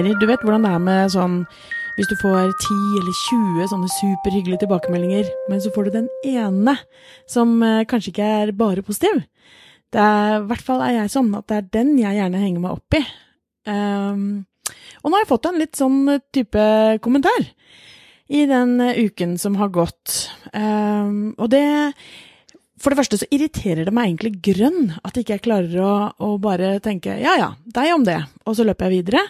Heidi, 0.00 0.14
du 0.16 0.24
vet 0.24 0.40
hvordan 0.40 0.62
det 0.64 0.70
er 0.72 0.80
med 0.80 1.10
sånn 1.12 1.32
hvis 1.98 2.08
du 2.08 2.14
får 2.16 2.54
10 2.54 2.76
eller 2.96 3.16
20 3.18 3.66
sånne 3.68 3.88
superhyggelige 3.92 4.62
tilbakemeldinger, 4.62 5.26
men 5.50 5.58
så 5.60 5.68
får 5.74 5.90
du 5.90 5.98
den 5.98 6.06
ene 6.24 6.72
som 7.28 7.52
eh, 7.60 7.82
kanskje 7.84 8.14
ikke 8.14 8.28
er 8.38 8.52
bare 8.56 8.84
positiv. 8.86 9.18
Det 9.92 10.00
er, 10.00 10.38
I 10.38 10.46
hvert 10.48 10.64
fall 10.64 10.80
er 10.86 10.94
jeg 10.94 11.12
sånn 11.12 11.28
at 11.36 11.50
det 11.52 11.58
er 11.58 11.68
den 11.76 11.92
jeg 12.00 12.16
gjerne 12.16 12.40
henger 12.40 12.64
meg 12.64 12.78
opp 12.78 12.96
i. 12.96 13.02
Um, 13.68 14.24
og 15.02 15.10
nå 15.10 15.18
har 15.18 15.26
jeg 15.26 15.32
fått 15.34 15.50
en 15.50 15.60
litt 15.60 15.76
sånn 15.76 16.00
type 16.32 16.66
kommentar 17.04 17.44
i 18.32 18.46
den 18.48 18.80
uken 18.80 19.36
som 19.42 19.60
har 19.60 19.68
gått. 19.74 20.16
Um, 20.56 21.34
og 21.36 21.52
det 21.52 21.66
For 22.80 22.88
det 22.88 23.02
første 23.02 23.20
så 23.20 23.28
irriterer 23.28 23.84
det 23.84 23.92
meg 23.92 24.14
egentlig 24.14 24.38
grønn 24.54 24.94
at 25.04 25.20
ikke 25.20 25.36
jeg 25.36 25.48
klarer 25.50 25.80
å, 25.84 25.94
å 26.16 26.36
bare 26.40 26.78
tenke 26.80 27.20
ja 27.20 27.36
ja, 27.36 27.56
deg 27.68 27.98
om 27.98 28.08
det, 28.08 28.22
og 28.48 28.56
så 28.56 28.64
løper 28.64 28.88
jeg 28.88 29.02
videre. 29.02 29.28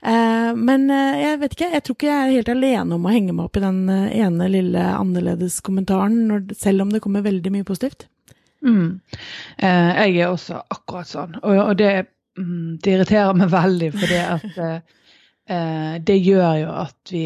Uh, 0.00 0.56
men 0.56 0.86
uh, 0.88 1.16
jeg 1.20 1.40
vet 1.42 1.54
ikke, 1.54 1.66
jeg 1.74 1.84
tror 1.84 1.96
ikke 1.98 2.08
jeg 2.08 2.20
er 2.20 2.38
helt 2.38 2.52
alene 2.54 2.96
om 2.96 3.04
å 3.04 3.12
henge 3.12 3.34
meg 3.36 3.50
opp 3.50 3.58
i 3.60 3.64
den 3.66 3.82
uh, 3.90 4.06
ene 4.08 4.46
lille 4.48 4.84
annerledes 4.96 5.58
kommentaren, 5.66 6.48
selv 6.56 6.86
om 6.86 6.94
det 6.94 7.02
kommer 7.04 7.26
veldig 7.26 7.52
mye 7.52 7.66
positivt. 7.68 8.08
Mm. 8.60 9.00
jeg 9.56 10.16
er 10.20 10.26
også 10.28 10.58
akkurat 10.68 11.08
sånn, 11.08 11.38
og, 11.40 11.70
det, 11.80 12.10
mm, 12.36 12.74
det, 12.84 12.90
irriterer 12.92 13.38
meg 13.38 13.48
veldig, 13.54 13.88
for 13.94 14.12
det 14.12 14.18
at 14.20 14.90
det 16.10 16.16
gjør 16.20 16.58
jo 16.60 16.74
at 16.82 17.12
vi 17.14 17.22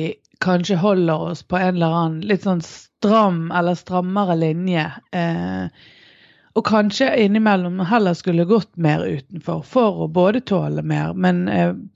kanskje 0.47 0.79
holder 0.79 1.25
oss 1.33 1.43
på 1.43 1.59
en 1.59 1.73
eller 1.73 1.97
annen 1.99 2.21
litt 2.31 2.47
sånn 2.47 2.63
stram 2.63 3.49
eller 3.51 3.75
strammere 3.75 4.39
linje. 4.39 4.87
og 6.55 6.65
kanskje 6.71 7.11
innimellom 7.27 7.83
heller 7.91 8.15
skulle 8.15 8.47
gått 8.47 8.71
mer 8.79 9.03
utenfor 9.03 9.67
for 9.67 10.07
å 10.07 10.09
både 10.15 10.47
tåle 10.47 10.87
mer, 10.87 11.19
men 11.19 11.49
Um, 11.51 11.91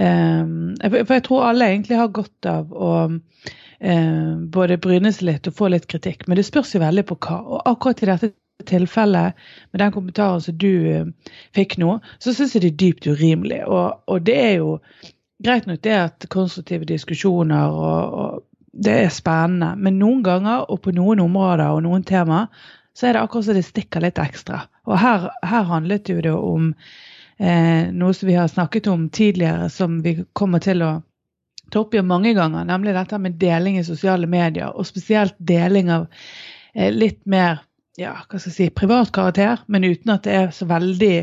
for 0.00 1.14
jeg 1.16 1.24
tror 1.26 1.46
alle 1.50 1.66
egentlig 1.68 1.98
har 2.00 2.12
godt 2.14 2.46
av 2.48 2.70
å 2.72 2.92
um, 3.10 4.50
både 4.52 4.78
bryne 4.80 5.12
seg 5.12 5.28
litt 5.28 5.48
og 5.50 5.56
få 5.58 5.70
litt 5.72 5.88
kritikk, 5.90 6.26
men 6.28 6.40
det 6.40 6.46
spørs 6.48 6.74
jo 6.74 6.82
veldig 6.82 7.06
på 7.08 7.18
hva. 7.26 7.40
Og 7.44 7.62
akkurat 7.68 8.02
i 8.02 8.10
dette 8.10 8.32
tilfellet, 8.68 9.36
med 9.72 9.80
den 9.80 9.92
kommentaren 9.94 10.42
som 10.44 10.56
du 10.60 10.72
uh, 10.88 11.32
fikk 11.56 11.78
nå, 11.80 11.98
så 12.20 12.34
syns 12.36 12.54
jeg 12.56 12.64
det 12.64 12.72
er 12.72 12.80
dypt 12.84 13.08
urimelig. 13.08 13.62
Og, 13.66 14.00
og, 14.06 14.22
det 14.28 14.36
er 14.40 14.54
jo 14.60 14.76
greit 15.44 15.68
nok 15.68 15.80
det 15.84 15.96
at 15.96 16.28
konstruktive 16.32 16.88
diskusjoner 16.88 17.72
og, 17.72 18.18
og 18.20 18.46
det 18.70 18.98
er 19.06 19.12
spennende, 19.12 19.74
men 19.76 19.98
noen 19.98 20.20
ganger 20.22 20.68
og 20.70 20.84
på 20.84 20.92
noen 20.94 21.22
områder 21.24 21.72
og 21.74 21.82
noen 21.84 22.04
tema, 22.06 22.44
så 22.94 23.08
er 23.08 23.16
det 23.16 23.22
akkurat 23.24 23.48
som 23.48 23.56
det 23.56 23.64
stikker 23.66 24.04
litt 24.04 24.20
ekstra. 24.20 24.60
Og 24.86 24.98
her, 25.00 25.30
her 25.46 25.66
handlet 25.66 26.10
jo 26.10 26.20
det 26.22 26.34
om 26.34 26.70
noe 27.40 28.12
som 28.12 28.28
vi 28.28 28.34
har 28.36 28.50
snakket 28.52 28.86
om 28.92 29.06
tidligere, 29.08 29.70
som 29.72 30.02
vi 30.04 30.12
kommer 30.36 30.60
til 30.60 30.82
å 30.84 30.90
ta 31.70 31.80
opp 31.80 31.94
igjen 31.94 32.08
mange 32.10 32.34
ganger, 32.36 32.66
nemlig 32.68 32.94
dette 32.96 33.18
med 33.22 33.38
deling 33.40 33.78
i 33.78 33.86
sosiale 33.86 34.28
medier, 34.30 34.74
og 34.74 34.88
spesielt 34.88 35.36
deling 35.38 35.90
av 35.94 36.06
eh, 36.74 36.90
litt 36.92 37.22
mer 37.30 37.62
ja, 37.98 38.14
hva 38.24 38.38
skal 38.38 38.50
jeg 38.50 38.56
si, 38.56 38.68
privat 38.74 39.12
karakter, 39.14 39.62
men 39.68 39.86
uten 39.86 40.14
at 40.14 40.26
det 40.26 40.36
er 40.36 40.52
så 40.54 40.68
veldig 40.70 41.14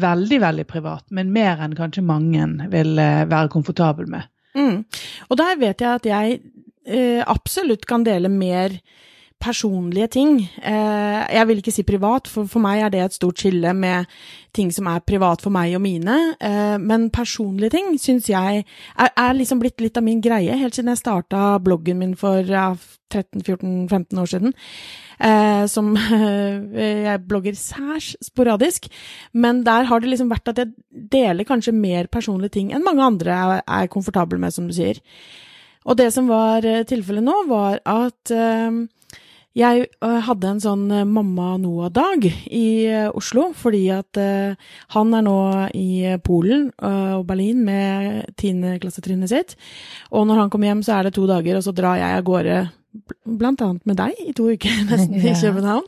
veldig, 0.00 0.38
veldig 0.40 0.64
privat, 0.70 1.04
men 1.14 1.32
mer 1.34 1.60
enn 1.64 1.74
kanskje 1.78 2.04
mange 2.06 2.46
vil 2.72 2.98
eh, 2.98 3.26
være 3.30 3.52
komfortabel 3.52 4.08
med. 4.10 4.28
Mm. 4.54 4.82
Og 5.28 5.38
der 5.38 5.58
vet 5.60 5.82
jeg 5.82 6.00
at 6.00 6.08
jeg 6.08 6.40
eh, 6.86 7.22
absolutt 7.26 7.86
kan 7.90 8.06
dele 8.06 8.30
mer 8.32 8.76
personlige 9.40 10.10
ting. 10.12 10.36
Eh, 10.62 11.20
jeg 11.34 11.48
vil 11.48 11.60
ikke 11.62 11.72
si 11.72 11.84
privat, 11.86 12.28
for 12.28 12.48
for 12.50 12.62
meg 12.62 12.84
er 12.84 12.92
det 12.92 13.00
et 13.04 13.16
stort 13.16 13.40
skille 13.40 13.72
med 13.76 14.08
ting 14.56 14.72
som 14.74 14.88
er 14.90 15.04
privat 15.06 15.40
for 15.40 15.54
meg 15.54 15.74
og 15.78 15.82
mine. 15.84 16.16
Eh, 16.40 16.76
men 16.82 17.08
personlige 17.14 17.72
ting 17.76 17.94
syns 18.00 18.28
jeg 18.28 18.64
er, 18.98 19.32
liksom 19.36 19.62
blitt 19.62 19.80
litt 19.80 19.96
av 19.96 20.04
min 20.04 20.20
greie, 20.20 20.58
helt 20.60 20.76
siden 20.76 20.92
jeg 20.92 21.00
starta 21.00 21.58
bloggen 21.62 22.00
min 22.02 22.16
for 22.20 22.44
ja, 22.44 22.74
13-14-15 23.14 24.20
år 24.20 24.30
siden. 24.34 24.54
Eh, 25.20 25.64
som 25.66 25.94
Jeg 27.10 27.24
blogger 27.28 27.56
særs 27.56 28.14
sporadisk, 28.24 28.88
men 29.32 29.64
der 29.64 29.88
har 29.88 30.00
det 30.00 30.12
liksom 30.12 30.30
vært 30.30 30.52
at 30.52 30.58
jeg 30.62 30.72
deler 31.12 31.48
kanskje 31.48 31.76
mer 31.76 32.08
personlige 32.12 32.56
ting 32.58 32.72
enn 32.72 32.84
mange 32.84 33.04
andre 33.04 33.60
er 33.64 33.90
komfortable 33.92 34.38
med, 34.38 34.52
som 34.52 34.68
du 34.68 34.76
sier. 34.76 35.00
Og 35.88 35.96
det 35.96 36.10
som 36.12 36.28
var 36.28 36.64
tilfellet 36.88 37.24
nå, 37.24 37.36
var 37.48 37.80
at 37.88 38.32
jeg 39.58 39.88
øh, 39.98 40.18
hadde 40.28 40.46
en 40.46 40.60
sånn 40.62 40.84
øh, 40.94 41.06
Mamma 41.08 41.56
Noah-dag 41.58 42.26
i 42.54 42.66
øh, 42.86 43.08
Oslo, 43.18 43.48
fordi 43.56 43.88
at 43.90 44.18
han 44.94 45.14
er 45.14 45.24
nå 45.26 45.38
i 45.74 46.16
Polen 46.24 46.68
og 46.78 47.24
Berlin 47.26 47.64
med 47.66 48.30
tiendeklassetrinnet 48.38 49.30
sitt. 49.30 49.56
Og 50.10 50.26
når 50.28 50.44
han 50.44 50.52
kommer 50.52 50.70
hjem, 50.70 50.84
så 50.86 50.98
er 50.98 51.08
det 51.08 51.16
to 51.16 51.26
dager, 51.30 51.58
og 51.58 51.66
så 51.66 51.74
drar 51.74 51.98
jeg 51.98 52.18
av 52.18 52.26
gårde 52.26 52.58
blant 53.24 53.62
annet 53.64 53.86
med 53.86 53.98
deg 54.00 54.18
i 54.24 54.32
to 54.36 54.48
uker 54.50 54.82
nesten 54.90 55.18
i 55.18 55.34
København. 55.34 55.86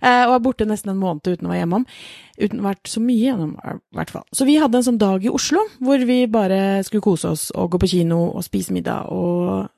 Og 0.00 0.34
er 0.34 0.44
borte 0.44 0.68
nesten 0.68 0.94
en 0.94 1.00
måned 1.00 1.26
uten 1.26 1.48
å 1.48 1.52
være 1.52 1.62
hjemom. 1.64 1.86
Uten 2.40 2.60
å 2.60 2.64
ha 2.64 2.72
vært 2.72 2.90
så 2.90 3.02
mye 3.04 3.20
gjennom, 3.20 3.52
i 3.60 3.98
hvert 3.98 4.14
fall. 4.14 4.24
Så 4.34 4.46
vi 4.48 4.56
hadde 4.60 4.80
en 4.80 4.86
sånn 4.86 5.00
dag 5.00 5.24
i 5.24 5.32
Oslo 5.32 5.62
hvor 5.84 6.02
vi 6.08 6.22
bare 6.30 6.80
skulle 6.86 7.04
kose 7.04 7.34
oss 7.34 7.50
og 7.52 7.74
gå 7.74 7.82
på 7.82 7.92
kino 7.94 8.22
og 8.30 8.46
spise 8.46 8.74
middag 8.74 9.12
og 9.12 9.68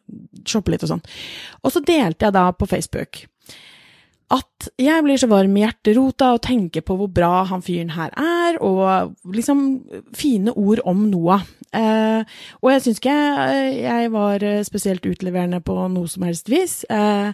shoppe 0.49 0.75
litt 0.75 0.87
og 0.87 0.95
sånn. 0.95 1.05
Og 1.63 1.75
så 1.75 1.83
delte 1.85 2.29
jeg 2.29 2.37
da 2.37 2.49
på 2.55 2.69
Facebook 2.71 3.25
at 4.33 4.69
jeg 4.81 5.05
blir 5.05 5.21
så 5.21 5.29
varm 5.31 5.57
i 5.59 5.65
hjerterota 5.65 6.33
og 6.37 6.45
tenker 6.47 6.85
på 6.87 6.97
hvor 6.99 7.11
bra 7.13 7.43
han 7.51 7.65
fyren 7.65 7.93
her 7.97 8.15
er, 8.17 8.61
og 8.65 9.13
liksom 9.29 9.83
fine 10.17 10.55
ord 10.57 10.83
om 10.89 11.05
Noah. 11.11 11.45
Eh, 11.73 12.25
og 12.61 12.69
jeg 12.69 12.83
syns 12.85 12.99
ikke 13.01 13.13
jeg, 13.17 13.77
jeg, 13.81 14.11
var 14.13 14.43
spesielt 14.69 15.07
utleverende 15.09 15.63
på 15.65 15.77
noe 15.93 16.11
som 16.11 16.25
helst 16.29 16.51
vis. 16.53 16.83
Eh, 16.93 17.33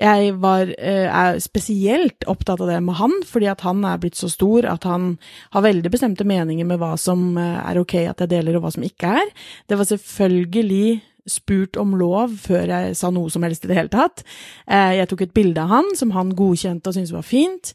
jeg 0.00 0.34
var, 0.42 0.68
eh, 0.78 1.06
er 1.06 1.40
spesielt 1.42 2.26
opptatt 2.26 2.60
av 2.60 2.70
det 2.70 2.80
med 2.82 2.98
han, 2.98 3.12
fordi 3.28 3.48
at 3.50 3.64
han 3.66 3.84
er 3.86 4.00
blitt 4.02 4.18
så 4.18 4.30
stor 4.32 4.66
at 4.66 4.86
han 4.88 5.14
har 5.54 5.66
veldig 5.66 5.92
bestemte 5.92 6.26
meninger 6.26 6.66
med 6.66 6.80
hva 6.82 6.94
som 7.00 7.36
eh, 7.38 7.60
er 7.62 7.80
ok 7.80 7.96
at 8.08 8.24
jeg 8.24 8.32
deler, 8.32 8.58
og 8.58 8.66
hva 8.66 8.74
som 8.74 8.86
ikke 8.86 9.16
er. 9.22 9.34
Det 9.70 9.78
var 9.78 9.90
selvfølgelig 9.90 11.02
spurt 11.26 11.78
om 11.80 11.94
lov 11.98 12.34
før 12.44 12.68
jeg 12.68 12.96
sa 12.98 13.10
noe 13.14 13.32
som 13.32 13.44
helst 13.46 13.64
i 13.64 13.70
det 13.70 13.78
hele 13.78 13.92
tatt. 13.92 14.24
Eh, 14.68 14.98
jeg 15.00 15.08
tok 15.10 15.24
et 15.24 15.34
bilde 15.36 15.62
av 15.62 15.72
han 15.72 15.90
som 15.98 16.12
han 16.16 16.34
godkjente 16.36 16.90
og 16.90 16.96
syntes 16.96 17.14
var 17.14 17.26
fint. 17.26 17.74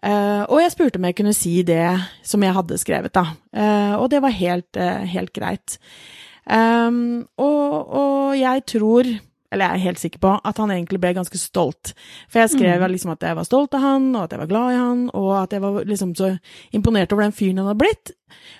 Eh, 0.00 0.42
og 0.46 0.62
jeg 0.62 0.72
spurte 0.72 1.00
om 1.00 1.08
jeg 1.08 1.18
kunne 1.18 1.36
si 1.36 1.60
det 1.66 1.84
som 2.24 2.42
jeg 2.44 2.56
hadde 2.56 2.80
skrevet, 2.80 3.12
da. 3.16 3.26
Eh, 3.52 3.94
og 3.98 4.08
det 4.12 4.22
var 4.24 4.36
helt, 4.36 4.80
helt 5.14 5.34
greit. 5.36 5.80
Og, 6.50 7.26
og, 7.38 8.38
jeg 8.38 8.64
tror 8.66 9.06
eller 9.50 9.66
jeg 9.66 9.80
er 9.80 9.82
helt 9.82 9.98
sikker 9.98 10.20
på, 10.22 10.32
at 10.46 10.58
han 10.62 10.70
egentlig 10.70 11.00
ble 11.02 11.10
ganske 11.14 11.38
stolt. 11.38 11.90
For 12.30 12.38
jeg 12.38 12.52
skrev 12.52 12.84
mm. 12.84 12.92
liksom 12.92 13.10
at 13.16 13.24
jeg 13.26 13.34
var 13.34 13.46
stolt 13.48 13.74
av 13.74 13.82
han, 13.82 14.04
og 14.14 14.22
at 14.22 14.34
jeg 14.34 14.42
var 14.44 14.50
glad 14.50 14.70
i 14.70 14.78
han, 14.78 15.00
og 15.18 15.30
at 15.40 15.56
jeg 15.56 15.62
var 15.64 15.80
liksom 15.90 16.12
så 16.14 16.28
imponert 16.70 17.10
over 17.12 17.26
den 17.26 17.34
fyren 17.34 17.58
han 17.58 17.66
hadde 17.66 17.82
blitt. 17.82 18.12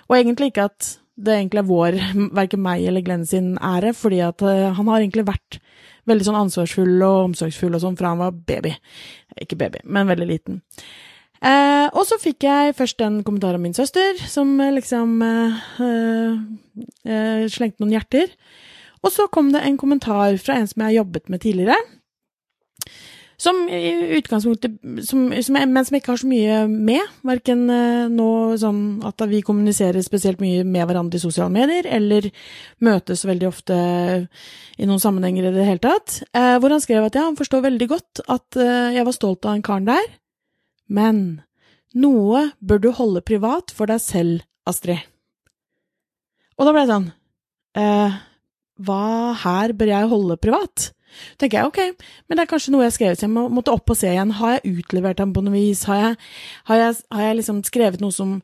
Og 0.09 0.17
egentlig 0.17 0.51
ikke 0.51 0.67
at 0.67 0.89
det 1.15 1.35
egentlig 1.35 1.61
er 1.61 1.69
vår, 1.69 1.99
verken 2.39 2.63
meg 2.63 2.85
eller 2.87 3.05
Glenn 3.05 3.27
sin 3.27 3.53
ære, 3.57 3.93
fordi 3.97 4.21
at 4.25 4.41
uh, 4.45 4.71
han 4.77 4.89
har 4.89 5.01
egentlig 5.01 5.27
vært 5.29 5.61
veldig 6.09 6.27
sånn 6.27 6.39
ansvarsfull 6.39 6.97
og 7.05 7.29
omsorgsfull 7.29 7.77
og 7.77 7.83
sånn 7.83 7.97
fra 7.99 8.13
han 8.13 8.21
var 8.23 8.35
baby. 8.35 8.73
Ikke 9.41 9.59
baby, 9.59 9.83
men 9.85 10.09
veldig 10.09 10.27
liten. 10.29 10.61
Eh, 11.41 11.87
og 11.97 12.03
så 12.05 12.19
fikk 12.21 12.45
jeg 12.45 12.75
først 12.77 13.01
en 13.01 13.21
kommentar 13.25 13.57
av 13.57 13.61
min 13.63 13.73
søster, 13.73 14.19
som 14.29 14.59
liksom 14.75 15.15
eh, 15.25 15.63
eh, 15.81 17.47
slengte 17.49 17.81
noen 17.81 17.95
hjerter. 17.95 18.33
Og 19.01 19.09
så 19.13 19.25
kom 19.33 19.49
det 19.53 19.63
en 19.65 19.79
kommentar 19.81 20.37
fra 20.41 20.59
en 20.59 20.69
som 20.69 20.83
jeg 20.83 20.91
har 20.91 20.99
jobbet 20.99 21.31
med 21.33 21.41
tidligere, 21.41 21.77
som 23.41 23.57
i 23.69 24.17
utgangspunktet 24.19 24.75
som, 25.07 25.23
som 25.33 25.57
jeg, 25.57 25.69
Men 25.69 25.85
som 25.85 25.95
jeg 25.95 26.03
ikke 26.03 26.13
har 26.13 26.21
så 26.21 26.29
mye 26.29 26.57
med. 26.69 27.13
Verken 27.25 27.63
uh, 27.71 28.05
nå 28.11 28.29
sånn 28.61 28.81
at 29.07 29.23
vi 29.31 29.41
kommuniserer 29.45 30.03
spesielt 30.05 30.41
mye 30.43 30.65
med 30.67 30.85
hverandre 30.85 31.17
i 31.17 31.23
sosiale 31.23 31.49
medier, 31.53 31.87
eller 31.89 32.29
møtes 32.85 33.25
veldig 33.25 33.49
ofte 33.49 33.77
i 34.77 34.89
noen 34.89 35.01
sammenhenger 35.01 35.49
i 35.49 35.55
det 35.55 35.65
hele 35.65 35.81
tatt. 35.81 36.19
Uh, 36.37 36.57
hvor 36.61 36.75
han 36.75 36.83
skrev 36.83 37.07
at 37.07 37.17
ja, 37.17 37.25
han 37.29 37.39
forstår 37.39 37.65
veldig 37.65 37.89
godt 37.89 38.23
at 38.27 38.61
uh, 38.61 38.91
jeg 38.93 39.07
var 39.09 39.17
stolt 39.17 39.47
av 39.47 39.57
den 39.57 39.65
karen 39.65 39.89
der, 39.89 40.13
men 40.91 41.25
noe 41.97 42.51
bør 42.61 42.85
du 42.85 42.91
holde 42.95 43.25
privat 43.25 43.73
for 43.73 43.89
deg 43.89 44.03
selv, 44.03 44.45
Astrid. 44.69 45.01
Og 46.59 46.67
da 46.67 46.73
ble 46.75 46.83
jeg 46.83 46.91
sånn 46.91 47.05
Hva 48.85 49.05
her 49.41 49.71
bør 49.73 49.89
jeg 49.89 50.09
holde 50.11 50.37
privat? 50.37 50.91
Tenker 51.41 51.59
jeg 51.59 51.69
ok, 51.69 52.07
men 52.27 52.37
det 52.37 52.45
er 52.45 52.51
kanskje 52.51 52.73
noe 52.73 52.85
jeg 52.85 52.91
har 52.91 52.97
skrevet, 52.97 53.21
så 53.21 53.27
jeg 53.27 53.33
må, 53.35 53.45
måtte 53.53 53.73
opp 53.75 53.93
og 53.93 53.99
se 53.99 54.09
igjen. 54.11 54.33
Har 54.39 54.57
jeg 54.57 54.75
utlevert 54.79 55.21
ham 55.23 55.35
på 55.35 55.43
noe 55.45 55.55
vis? 55.55 55.83
Har 55.89 56.01
jeg, 56.01 56.17
har 56.71 56.81
jeg, 56.81 56.97
har 57.13 57.27
jeg 57.27 57.37
liksom 57.41 57.61
skrevet 57.67 58.03
noe 58.03 58.15
som 58.15 58.39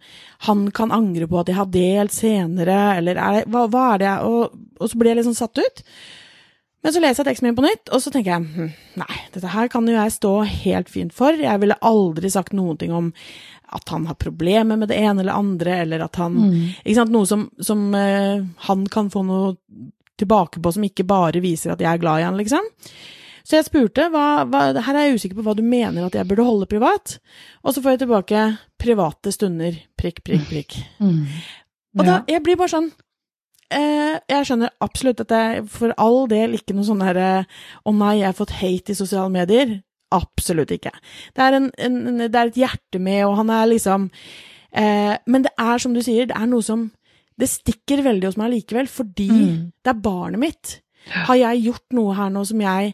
han 0.49 0.67
kan 0.75 0.93
angre 0.95 1.29
på 1.29 1.41
at 1.41 1.51
jeg 1.51 1.59
har 1.59 1.73
delt 1.73 2.15
senere, 2.15 2.79
eller 2.99 3.19
er 3.19 3.39
det, 3.39 3.43
hva, 3.53 3.65
hva, 3.71 3.89
er 3.93 4.03
det 4.03 4.09
jeg 4.09 4.31
og, 4.31 4.63
og, 4.77 4.87
så 4.87 4.99
blir 4.99 5.13
jeg 5.13 5.21
liksom 5.21 5.37
satt 5.37 5.61
ut. 5.61 5.83
Men 6.85 6.93
så 6.93 7.01
leser 7.01 7.23
jeg 7.23 7.31
teksten 7.31 7.49
min 7.49 7.57
på 7.57 7.65
nytt, 7.65 7.89
og 7.91 7.99
så 8.03 8.11
tenker 8.13 8.35
jeg 8.35 8.47
hm, 8.53 8.73
nei, 9.01 9.19
dette 9.33 9.51
her 9.51 9.69
kan 9.73 9.87
jo 9.89 9.95
jeg 9.97 10.13
stå 10.13 10.33
helt 10.47 10.91
fint 10.93 11.15
for. 11.15 11.35
Jeg 11.35 11.63
ville 11.63 11.79
aldri 11.83 12.31
sagt 12.31 12.55
noen 12.55 12.77
ting 12.79 12.93
om 12.95 13.11
at 13.75 13.89
han 13.91 14.05
har 14.07 14.15
problemer 14.15 14.79
med 14.79 14.87
det 14.87 14.99
ene 15.01 15.23
eller 15.23 15.35
andre, 15.35 15.81
eller 15.83 16.05
at 16.05 16.15
han 16.21 16.37
Ikke 16.85 16.95
sant, 17.01 17.11
noe 17.11 17.27
som, 17.27 17.49
som 17.59 17.89
uh, 17.91 18.45
han 18.69 18.85
kan 18.93 19.11
få 19.11 19.25
noe 19.27 19.57
tilbake 20.17 20.61
på 20.63 20.73
som 20.73 20.85
ikke 20.87 21.05
bare 21.07 21.43
viser 21.43 21.73
at 21.73 21.83
jeg 21.83 21.89
er 21.91 22.01
glad 22.01 22.21
i 22.21 22.27
han, 22.27 22.37
liksom. 22.39 22.67
Så 23.47 23.55
jeg 23.55 23.67
spurte 23.69 24.09
hva, 24.11 24.43
hva, 24.43 24.73
her 24.83 24.97
er 24.97 25.05
jeg 25.07 25.21
usikker 25.21 25.37
på 25.39 25.45
hva 25.45 25.53
du 25.55 25.63
mener 25.63 26.03
at 26.03 26.15
jeg 26.17 26.27
burde 26.27 26.43
holde 26.43 26.67
privat. 26.67 27.15
Og 27.63 27.71
så 27.71 27.83
får 27.83 27.95
jeg 27.95 28.01
tilbake 28.01 28.41
private 28.81 29.31
stunder, 29.31 29.77
prikk, 29.95 30.19
prikk, 30.27 30.49
prikk. 30.49 30.75
Og 31.95 32.03
da, 32.03 32.17
jeg 32.27 32.43
blir 32.43 32.59
bare 32.59 32.69
sånn 32.69 32.89
eh, 33.73 34.19
Jeg 34.29 34.45
skjønner 34.45 34.73
absolutt 34.83 35.23
at 35.23 35.31
jeg 35.33 35.63
for 35.71 35.95
all 35.97 36.27
del 36.29 36.57
ikke 36.59 36.75
noe 36.75 36.85
sånn 36.85 37.01
herre 37.01 37.29
Å 37.87 37.93
nei, 37.95 38.19
jeg 38.19 38.27
har 38.27 38.37
fått 38.37 38.53
hate 38.59 38.93
i 38.93 38.99
sosiale 38.99 39.31
medier. 39.33 39.79
Absolutt 40.13 40.71
ikke. 40.75 40.91
Det 41.35 41.47
er, 41.47 41.57
en, 41.57 41.71
en, 41.79 42.21
det 42.27 42.35
er 42.35 42.51
et 42.51 42.61
hjerte 42.61 42.99
med, 42.99 43.23
og 43.27 43.39
han 43.39 43.49
er 43.55 43.71
liksom 43.71 44.09
eh, 44.75 45.15
Men 45.25 45.47
det 45.47 45.55
er 45.55 45.83
som 45.83 45.95
du 45.95 46.03
sier, 46.03 46.27
det 46.29 46.35
er 46.35 46.51
noe 46.51 46.63
som 46.67 46.89
Det 47.37 47.49
stikker 47.51 48.01
veldig 48.05 48.25
hos 48.31 48.37
meg 48.37 48.51
likevel, 48.55 48.87
fordi 48.89 49.29
Mm. 49.29 49.71
det 49.83 49.91
er 49.93 50.01
barnet 50.01 50.39
mitt. 50.39 50.79
Har 51.27 51.35
jeg 51.35 51.63
gjort 51.63 51.93
noe 51.93 52.13
her 52.15 52.29
nå 52.33 52.45
som 52.45 52.59
jeg 52.59 52.93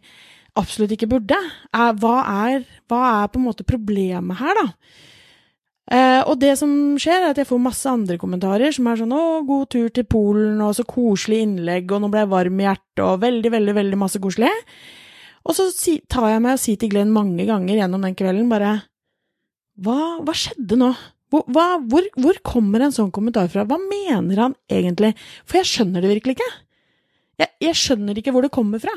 absolutt 0.55 0.91
ikke 0.91 1.09
burde? 1.09 1.37
Er, 1.73 1.93
hva, 1.93 2.17
er, 2.51 2.65
hva 2.89 3.23
er 3.23 3.27
på 3.31 3.39
en 3.39 3.47
måte 3.47 3.63
problemet 3.65 4.37
her, 4.37 4.53
da? 4.53 4.67
Eh, 5.91 6.21
og 6.29 6.39
det 6.39 6.57
som 6.57 6.69
skjer, 6.95 7.23
er 7.25 7.29
at 7.31 7.39
jeg 7.41 7.47
får 7.49 7.59
masse 7.59 7.85
andre 7.89 8.17
kommentarer 8.17 8.71
som 8.73 8.87
er 8.87 8.95
sånn 8.95 9.11
'Å, 9.11 9.45
god 9.47 9.69
tur 9.69 9.89
til 9.89 10.03
Polen', 10.05 10.61
og 10.61 10.75
så 10.75 10.85
koselig 10.85 11.41
innlegg, 11.43 11.91
og 11.91 12.01
nå 12.01 12.09
ble 12.11 12.19
jeg 12.21 12.29
varm 12.29 12.59
i 12.59 12.63
hjertet, 12.63 13.03
og 13.03 13.19
veldig, 13.19 13.51
veldig, 13.51 13.73
veldig 13.75 13.97
masse 13.97 14.19
koselig. 14.19 14.51
Og 15.45 15.55
så 15.55 15.71
si, 15.73 15.99
tar 16.07 16.29
jeg 16.29 16.41
meg 16.41 16.53
og 16.53 16.59
sier 16.59 16.77
til 16.79 16.89
Glenn 16.89 17.11
mange 17.11 17.45
ganger 17.45 17.75
gjennom 17.75 18.01
den 18.01 18.15
kvelden 18.15 18.47
bare 18.49 18.83
Hva, 19.81 20.21
hva 20.23 20.33
skjedde 20.33 20.77
nå? 20.77 20.95
Hvor, 21.33 21.47
hva, 21.49 21.79
hvor, 21.89 22.05
hvor 22.21 22.37
kommer 22.45 22.83
en 22.85 22.93
sånn 22.93 23.09
kommentar 23.13 23.47
fra? 23.49 23.63
Hva 23.65 23.79
mener 23.81 24.37
han 24.37 24.53
egentlig? 24.69 25.15
For 25.49 25.57
jeg 25.57 25.69
skjønner 25.71 26.03
det 26.03 26.11
virkelig 26.11 26.37
ikke. 26.37 26.51
Jeg, 27.41 27.49
jeg 27.65 27.79
skjønner 27.79 28.19
ikke 28.19 28.35
hvor 28.35 28.45
det 28.45 28.53
kommer 28.53 28.83
fra. 28.83 28.93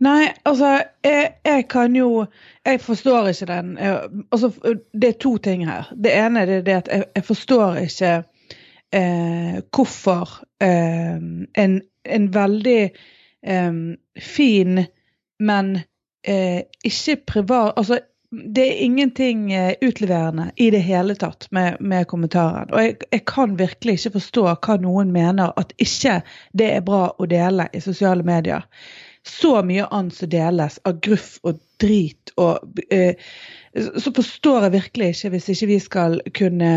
Nei, 0.00 0.30
altså, 0.48 0.80
jeg, 1.04 1.26
jeg 1.44 1.66
kan 1.68 1.96
jo 1.96 2.24
Jeg 2.64 2.80
forstår 2.80 3.28
ikke 3.30 3.46
den. 3.52 3.70
Jeg, 3.78 4.10
altså, 4.32 4.50
det 4.92 5.08
er 5.08 5.20
to 5.20 5.36
ting 5.38 5.66
her. 5.68 5.92
Det 5.94 6.14
ene 6.16 6.42
er 6.42 6.64
det 6.66 6.76
at 6.78 6.90
jeg, 6.90 7.04
jeg 7.14 7.24
forstår 7.24 7.80
ikke 7.84 8.12
eh, 8.96 9.60
hvorfor 9.70 10.40
eh, 10.60 11.22
en, 11.64 11.80
en 12.04 12.28
veldig 12.34 12.82
eh, 13.46 13.80
fin, 14.18 14.84
men 15.38 15.74
eh, 16.24 16.62
ikke 16.84 17.16
privat 17.26 17.72
Altså, 17.76 18.00
det 18.30 18.62
er 18.62 18.82
ingenting 18.84 19.52
eh, 19.52 19.74
utleverende 19.80 20.50
i 20.56 20.70
det 20.70 20.84
hele 20.86 21.14
tatt 21.18 21.48
med, 21.50 21.76
med 21.80 22.06
kommentaren. 22.06 22.70
Og 22.70 22.82
jeg, 22.82 22.96
jeg 23.10 23.24
kan 23.26 23.56
virkelig 23.58 23.98
ikke 23.98 24.16
forstå 24.20 24.46
hva 24.52 24.76
noen 24.82 25.10
mener 25.14 25.54
at 25.58 25.74
ikke 25.82 26.20
det 26.54 26.72
er 26.76 26.84
bra 26.86 27.08
å 27.18 27.30
dele 27.30 27.66
i 27.74 27.82
sosiale 27.82 28.26
medier 28.26 28.66
så 29.26 29.62
mye 29.62 29.86
annet 29.90 30.14
som 30.16 30.30
deles 30.32 30.78
av 30.84 31.00
gruff 31.04 31.38
og 31.44 31.58
drit 31.80 32.32
og 32.40 32.80
eh, 32.92 33.18
Så 33.74 34.10
forstår 34.12 34.64
jeg 34.66 34.72
virkelig 34.72 35.08
ikke 35.14 35.28
hvis 35.34 35.48
ikke 35.52 35.66
vi 35.70 35.78
skal 35.78 36.16
kunne 36.34 36.70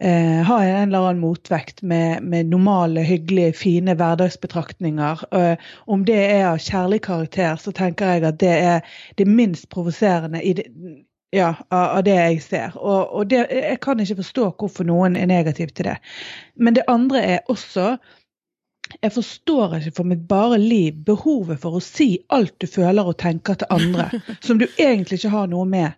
eh, 0.00 0.38
ha 0.48 0.56
en 0.64 0.88
eller 0.88 1.08
annen 1.10 1.20
motvekt 1.20 1.82
med, 1.82 2.22
med 2.22 2.48
normale, 2.48 3.04
hyggelige, 3.04 3.52
fine 3.52 3.94
hverdagsbetraktninger. 3.94 5.24
Eh, 5.36 5.66
om 5.86 6.06
det 6.08 6.16
er 6.24 6.46
av 6.54 6.62
kjærlig 6.64 7.02
karakter, 7.04 7.60
så 7.60 7.72
tenker 7.76 8.14
jeg 8.14 8.24
at 8.24 8.40
det 8.40 8.54
er 8.54 8.96
det 9.18 9.28
minst 9.28 9.68
provoserende 9.68 10.40
ja, 11.36 11.54
av, 11.68 11.98
av 11.98 12.04
det 12.08 12.16
jeg 12.16 12.42
ser. 12.42 12.76
Og, 12.80 13.12
og 13.12 13.30
det, 13.30 13.46
jeg 13.52 13.80
kan 13.84 14.00
ikke 14.00 14.22
forstå 14.22 14.50
hvorfor 14.56 14.88
noen 14.88 15.16
er 15.20 15.28
negativ 15.28 15.74
til 15.76 15.90
det. 15.90 15.98
Men 16.56 16.78
det 16.78 16.88
andre 16.88 17.22
er 17.36 17.52
også 17.52 17.96
jeg 19.02 19.12
forstår 19.12 19.76
ikke 19.78 19.94
for 19.98 20.08
mitt 20.08 20.26
bare 20.28 20.58
liv 20.62 20.98
behovet 21.06 21.60
for 21.62 21.78
å 21.78 21.84
si 21.84 22.08
alt 22.34 22.54
du 22.62 22.68
føler 22.70 23.08
og 23.08 23.18
tenker 23.22 23.58
til 23.60 23.72
andre, 23.74 24.08
som 24.46 24.60
du 24.60 24.66
egentlig 24.76 25.20
ikke 25.20 25.34
har 25.34 25.50
noe 25.52 25.66
med. 25.68 25.96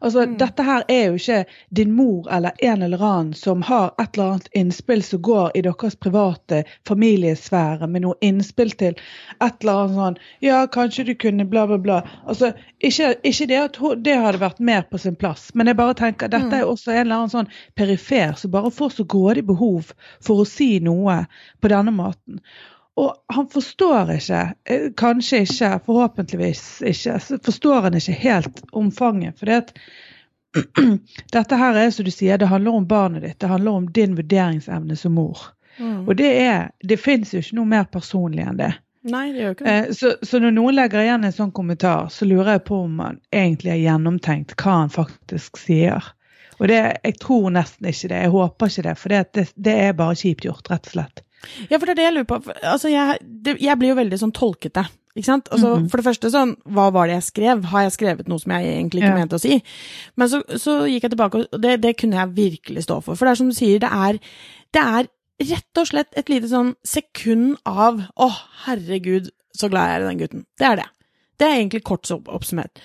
Altså, 0.00 0.26
Mm. 0.26 0.36
Dette 0.38 0.62
her 0.62 0.84
er 0.88 1.04
jo 1.06 1.14
ikke 1.18 1.44
din 1.74 1.92
mor 1.92 2.28
eller 2.30 2.50
en 2.62 2.82
eller 2.82 3.02
annen 3.02 3.34
som 3.34 3.62
har 3.62 3.94
et 3.98 4.14
eller 4.14 4.32
annet 4.32 4.48
innspill 4.54 5.02
som 5.02 5.22
går 5.22 5.50
i 5.54 5.62
deres 5.66 5.96
private 5.96 6.64
familiesfære, 6.88 7.88
med 7.88 8.02
noe 8.04 8.14
innspill 8.20 8.70
til 8.78 8.94
et 9.40 9.60
eller 9.64 9.72
annet 9.82 9.96
sånn 9.98 10.18
Ja, 10.44 10.66
kanskje 10.66 11.04
du 11.08 11.14
kunne 11.14 11.44
bla, 11.48 11.66
bla, 11.66 11.78
bla. 11.78 11.98
Altså, 12.26 12.52
Ikke, 12.80 13.14
ikke 13.26 13.46
det 13.50 13.56
at 13.58 13.76
hun, 13.76 14.02
det 14.02 14.14
hadde 14.16 14.38
vært 14.38 14.60
mer 14.60 14.82
på 14.90 14.98
sin 15.02 15.16
plass, 15.18 15.50
men 15.54 15.66
jeg 15.66 15.76
bare 15.76 15.94
tenker 15.98 16.28
dette 16.30 16.54
er 16.54 16.60
jo 16.62 16.72
også 16.76 16.92
en 16.92 17.00
eller 17.00 17.16
annen 17.16 17.32
sånn 17.32 17.48
perifer 17.74 18.36
som 18.38 18.50
bare 18.54 18.70
får 18.70 18.90
så 18.90 19.04
grådig 19.04 19.44
behov 19.46 19.92
for 20.22 20.42
å 20.42 20.46
si 20.46 20.78
noe 20.80 21.24
på 21.60 21.68
denne 21.72 21.90
måten. 21.90 22.38
Og 22.98 23.34
han 23.34 23.46
forstår 23.52 24.10
ikke, 24.16 24.40
eh, 24.66 24.88
kanskje 24.98 25.44
ikke, 25.44 25.70
forhåpentligvis 25.86 26.64
ikke, 26.90 27.18
forstår 27.46 27.86
han 27.86 27.98
ikke 27.98 28.16
helt 28.24 28.64
omfanget. 28.72 29.38
For 29.38 29.46
dette 31.36 31.60
her 31.60 31.78
er 31.78 31.92
som 31.94 32.08
du 32.08 32.10
sier, 32.10 32.40
det 32.40 32.50
handler 32.50 32.80
om 32.80 32.88
barnet 32.88 33.22
ditt. 33.22 33.38
Det 33.38 33.50
handler 33.52 33.82
om 33.82 33.86
din 33.92 34.16
vurderingsevne 34.18 34.96
som 34.98 35.14
mor. 35.14 35.46
Og 35.78 36.16
det 36.18 36.30
er, 36.42 36.70
det 36.82 36.98
fins 36.98 37.34
jo 37.34 37.42
ikke 37.42 37.58
noe 37.60 37.70
mer 37.70 37.86
personlig 37.92 38.42
enn 38.42 38.58
det. 38.58 38.72
Nei, 39.08 39.28
det 39.32 39.44
gjør 39.44 39.54
ikke 39.54 39.64
det. 39.64 39.74
Eh, 39.74 39.92
så, 39.94 40.12
så 40.26 40.40
når 40.42 40.56
noen 40.56 40.74
legger 40.74 41.04
igjen 41.04 41.26
en 41.28 41.34
sånn 41.34 41.54
kommentar, 41.54 42.08
så 42.10 42.26
lurer 42.26 42.56
jeg 42.56 42.64
på 42.66 42.80
om 42.88 42.98
han 43.04 43.20
egentlig 43.30 43.76
har 43.76 43.82
gjennomtenkt 43.84 44.56
hva 44.58 44.80
han 44.82 44.90
faktisk 44.92 45.60
sier. 45.62 46.10
Og 46.58 46.66
det, 46.66 46.80
jeg 47.06 47.18
tror 47.22 47.52
nesten 47.54 47.86
ikke 47.86 48.10
det. 48.10 48.22
Jeg 48.24 48.34
håper 48.34 48.72
ikke 48.72 48.86
det, 48.88 48.96
for 48.98 49.14
det, 49.14 49.22
det, 49.38 49.46
det 49.54 49.76
er 49.86 49.98
bare 49.98 50.18
kjipt 50.18 50.48
gjort, 50.48 50.70
rett 50.72 50.90
og 50.90 50.96
slett. 50.96 51.22
Ja, 51.70 51.78
for 51.78 51.86
det 51.86 51.92
er 51.94 51.98
det 52.00 52.06
jeg 52.08 52.14
lurer 52.16 52.28
på. 52.30 52.38
Altså, 52.62 52.88
jeg, 52.90 53.18
det, 53.22 53.56
jeg 53.62 53.78
blir 53.78 53.92
jo 53.92 53.98
veldig 54.00 54.18
sånn 54.20 54.32
tolkete. 54.34 54.86
Ikke 55.18 55.24
sant? 55.26 55.48
Altså, 55.54 55.76
Mhm. 55.78 55.88
For 55.90 55.98
det 56.00 56.06
første, 56.06 56.30
sånn, 56.30 56.56
hva 56.70 56.88
var 56.94 57.06
det 57.08 57.14
jeg 57.18 57.26
skrev? 57.32 57.64
Har 57.72 57.82
jeg 57.86 57.92
skrevet 57.96 58.28
noe 58.28 58.38
som 58.38 58.52
jeg 58.52 58.66
egentlig 58.76 59.02
ikke 59.02 59.14
Ja. 59.14 59.18
mente 59.18 59.38
å 59.38 59.40
si? 59.42 59.62
Men 60.16 60.28
så, 60.28 60.42
så 60.58 60.76
gikk 60.86 61.02
jeg 61.08 61.10
tilbake, 61.14 61.46
og 61.52 61.60
det, 61.62 61.80
det 61.80 61.96
kunne 61.98 62.16
jeg 62.20 62.34
virkelig 62.36 62.84
stå 62.86 63.00
for. 63.02 63.14
For 63.18 63.24
det 63.26 63.32
er 63.32 63.40
som 63.40 63.48
du 63.50 63.54
sier, 63.56 63.78
det 63.82 63.90
er, 63.90 64.18
det 64.72 64.82
er 64.82 65.08
rett 65.54 65.78
og 65.82 65.86
slett 65.86 66.08
et 66.18 66.28
lite 66.28 66.48
sånn 66.50 66.74
sekund 66.86 67.56
av 67.66 68.00
å, 68.18 68.28
herregud, 68.66 69.30
så 69.54 69.68
glad 69.70 69.88
jeg 69.88 69.96
er 70.00 70.04
i 70.04 70.08
den 70.12 70.18
gutten. 70.22 70.44
Det 70.58 70.66
er 70.66 70.76
det. 70.82 70.86
Det 71.38 71.46
er 71.48 71.56
egentlig 71.62 71.82
kort 71.86 72.06
så 72.06 72.18
oppsummert. 72.26 72.78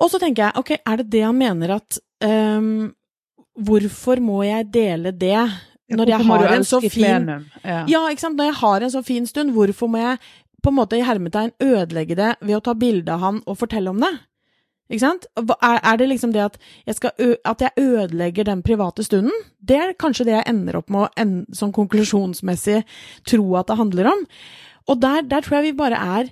Og 0.00 0.10
så 0.12 0.20
tenker 0.20 0.46
jeg, 0.48 0.56
ok, 0.60 0.70
er 0.84 0.96
det 1.00 1.10
det 1.12 1.22
han 1.24 1.36
mener 1.38 1.76
at 1.78 1.98
um, 2.24 2.94
Hvorfor 3.56 4.20
må 4.20 4.42
jeg 4.44 4.66
dele 4.70 5.12
det 5.16 5.38
når 5.92 6.10
jeg 6.10 6.26
har 6.26 6.46
en 6.54 6.64
så 6.66 6.80
fin? 6.82 7.28
Ja. 7.64 7.84
ja. 7.86 8.00
Når 8.02 8.44
jeg 8.48 8.58
har 8.60 8.82
en 8.82 8.90
så 8.90 9.02
fin 9.06 9.26
stund, 9.26 9.54
hvorfor 9.54 9.90
må 9.90 10.02
jeg 10.02 10.18
på 10.62 10.72
en 10.72 10.78
måte 10.80 10.98
i 10.98 11.04
hermetegn 11.06 11.52
ødelegge 11.62 12.16
det 12.18 12.32
ved 12.40 12.56
å 12.56 12.64
ta 12.64 12.74
bilde 12.74 13.12
av 13.12 13.22
han 13.22 13.42
og 13.46 13.58
fortelle 13.60 13.92
om 13.92 14.02
det? 14.02 14.12
Ikke 14.86 15.02
sant? 15.02 15.26
Er, 15.38 15.80
er 15.82 15.96
det 15.98 16.08
liksom 16.12 16.32
det 16.34 16.44
at 16.44 16.58
jeg, 16.86 16.98
at 17.42 17.62
jeg 17.62 17.74
ødelegger 17.82 18.46
den 18.46 18.62
private 18.66 19.02
stunden? 19.06 19.34
Det 19.58 19.78
er 19.82 19.96
kanskje 19.98 20.28
det 20.28 20.36
jeg 20.36 20.46
ender 20.50 20.78
opp 20.78 20.92
med 20.94 21.06
å 21.06 21.08
en, 21.18 21.40
sånn 21.54 21.74
konklusjonsmessig 21.74 22.84
tro 23.26 23.46
at 23.58 23.70
det 23.70 23.78
handler 23.80 24.12
om. 24.12 24.22
Og 24.86 25.00
der, 25.02 25.26
der 25.26 25.42
tror 25.42 25.58
jeg 25.58 25.72
vi 25.72 25.80
bare 25.80 25.98
er 25.98 26.30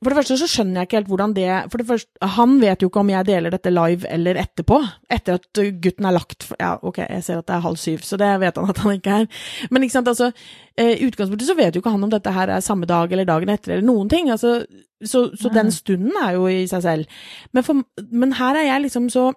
For 0.00 0.08
det 0.08 0.16
første 0.16 0.36
så 0.40 0.46
skjønner 0.48 0.80
jeg 0.80 0.88
ikke 0.88 0.96
helt 0.96 1.08
hvordan 1.10 1.32
det 1.36 1.48
For 1.68 1.82
det 1.82 1.86
første, 1.90 2.28
han 2.36 2.54
vet 2.62 2.80
jo 2.80 2.88
ikke 2.88 3.02
om 3.02 3.10
jeg 3.12 3.26
deler 3.28 3.52
dette 3.52 3.72
live 3.72 4.08
eller 4.08 4.38
etterpå. 4.40 4.78
Etter 5.12 5.36
at 5.36 5.60
gutten 5.84 6.08
er 6.08 6.16
lagt 6.16 6.46
Ja, 6.54 6.70
ok, 6.80 7.02
jeg 7.04 7.26
ser 7.26 7.42
at 7.42 7.48
det 7.50 7.56
er 7.58 7.66
halv 7.66 7.80
syv, 7.80 8.00
så 8.06 8.16
det 8.20 8.30
vet 8.40 8.56
han 8.56 8.72
at 8.72 8.80
han 8.80 8.96
ikke 8.96 9.18
er. 9.22 9.28
Men 9.68 9.84
ikke 9.84 9.98
sant, 9.98 10.08
altså 10.08 10.30
eh, 10.32 10.94
I 10.94 11.10
utgangspunktet 11.10 11.50
så 11.50 11.58
vet 11.58 11.76
jo 11.76 11.84
ikke 11.84 11.92
han 11.92 12.08
om 12.08 12.14
dette 12.14 12.32
her 12.32 12.54
er 12.54 12.64
samme 12.64 12.88
dag 12.88 13.12
eller 13.12 13.28
dagen 13.28 13.52
etter 13.52 13.76
eller 13.76 13.84
noen 13.84 14.08
ting. 14.08 14.32
altså 14.32 14.62
Så, 15.04 15.28
så 15.36 15.52
den 15.52 15.68
stunden 15.72 16.16
er 16.16 16.38
jo 16.38 16.48
i 16.48 16.64
seg 16.70 16.84
selv. 16.86 17.20
Men, 17.52 17.66
for, 17.66 17.84
men 18.08 18.32
her 18.40 18.56
er 18.56 18.70
jeg 18.70 18.86
liksom 18.88 19.12
så 19.12 19.30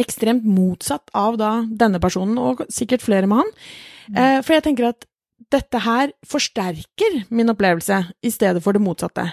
ekstremt 0.00 0.46
motsatt 0.48 1.14
av 1.14 1.38
da 1.38 1.52
denne 1.70 2.00
personen, 2.02 2.38
og 2.42 2.66
sikkert 2.72 3.04
flere 3.06 3.30
med 3.30 3.44
han. 3.44 3.54
Eh, 4.18 4.38
for 4.42 4.56
jeg 4.56 4.66
tenker 4.66 4.90
at 4.90 5.06
dette 5.54 5.80
her 5.84 6.10
forsterker 6.26 7.22
min 7.30 7.52
opplevelse, 7.52 8.00
i 8.22 8.30
stedet 8.34 8.62
for 8.64 8.74
det 8.74 8.82
motsatte. 8.82 9.28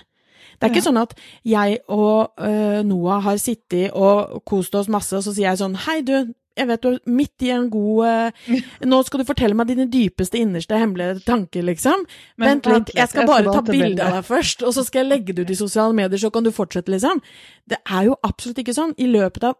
Det 0.62 0.68
er 0.68 0.75
ikke 0.75 0.84
Ja. 0.84 0.89
sånn 0.91 1.01
at 1.01 1.15
jeg 1.44 1.80
og 1.89 2.38
uh, 2.38 2.84
Noah 2.86 3.24
har 3.25 3.39
sittet 3.41 3.89
og 3.98 4.44
kost 4.46 4.75
oss 4.77 4.88
masse, 4.94 5.12
og 5.18 5.25
så 5.25 5.34
sier 5.34 5.50
jeg 5.50 5.58
sånn 5.63 5.74
Hei, 5.88 6.01
du, 6.06 6.34
jeg 6.58 6.68
vet 6.70 6.82
du 6.84 6.88
er 6.91 7.00
midt 7.10 7.41
i 7.48 7.50
en 7.56 7.70
god 7.74 8.06
uh, 8.06 8.60
Nå 8.86 9.00
skal 9.08 9.24
du 9.24 9.25
fortelle 9.25 9.58
meg 9.58 9.72
dine 9.72 9.88
dypeste, 9.89 10.38
innerste, 10.38 10.77
hemmelige 10.77 11.24
tanker, 11.25 11.63
liksom. 11.65 12.06
Men 12.38 12.60
vent 12.62 12.70
litt, 12.70 12.94
jeg 12.96 13.10
skal 13.10 13.25
bare 13.25 13.50
ta 13.56 13.63
bilde 13.65 14.03
av 14.06 14.20
deg 14.20 14.27
først, 14.30 14.62
og 14.68 14.75
så 14.77 14.86
skal 14.86 15.01
jeg 15.06 15.10
legge 15.15 15.34
det 15.34 15.48
ut 15.48 15.56
i 15.56 15.60
sosiale 15.63 15.98
medier, 15.98 16.22
så 16.22 16.30
kan 16.30 16.46
du 16.46 16.51
fortsette, 16.53 16.91
liksom. 16.94 17.24
Det 17.65 17.80
er 17.89 18.12
jo 18.12 18.20
absolutt 18.27 18.62
ikke 18.62 18.77
sånn. 18.77 18.94
I 19.01 19.10
løpet 19.10 19.44
av 19.50 19.58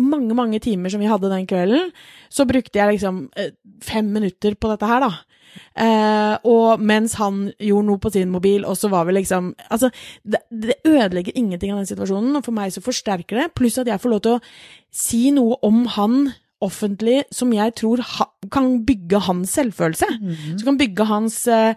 mange, 0.00 0.34
mange 0.36 0.60
timer 0.62 0.92
som 0.92 1.02
vi 1.02 1.10
hadde 1.10 1.30
den 1.32 1.46
kvelden, 1.50 1.92
så 2.32 2.46
brukte 2.48 2.80
jeg 2.80 2.96
liksom 2.96 3.28
eh, 3.36 3.54
fem 3.84 4.10
minutter 4.14 4.56
på 4.58 4.72
dette 4.72 4.90
her, 4.90 5.06
da. 5.06 5.12
Uh, 5.78 6.34
og 6.50 6.80
mens 6.82 7.12
han 7.20 7.44
gjorde 7.62 7.86
noe 7.86 8.00
på 8.02 8.10
sin 8.10 8.32
mobil, 8.32 8.64
og 8.66 8.74
så 8.74 8.88
var 8.90 9.04
vi 9.06 9.12
liksom 9.14 9.52
Altså, 9.68 9.86
det, 10.26 10.40
det 10.50 10.80
ødelegger 10.82 11.36
ingenting 11.38 11.70
av 11.70 11.78
den 11.78 11.90
situasjonen, 11.92 12.34
og 12.34 12.42
for 12.46 12.56
meg 12.56 12.72
så 12.74 12.82
forsterker 12.82 13.38
det, 13.38 13.52
pluss 13.54 13.78
at 13.78 13.90
jeg 13.90 14.02
får 14.02 14.14
lov 14.16 14.24
til 14.24 14.34
å 14.34 14.42
si 14.90 15.28
noe 15.36 15.60
om 15.62 15.84
han 15.94 16.32
offentlig 16.64 17.22
som 17.34 17.52
jeg 17.54 17.74
tror 17.78 18.02
ha, 18.16 18.26
kan 18.52 18.80
bygge 18.86 19.20
hans 19.28 19.54
selvfølelse. 19.58 20.08
Mhm. 20.16 20.58
Som 20.58 20.72
kan 20.72 20.80
bygge 20.80 21.08
hans 21.10 21.38
eh, 21.46 21.74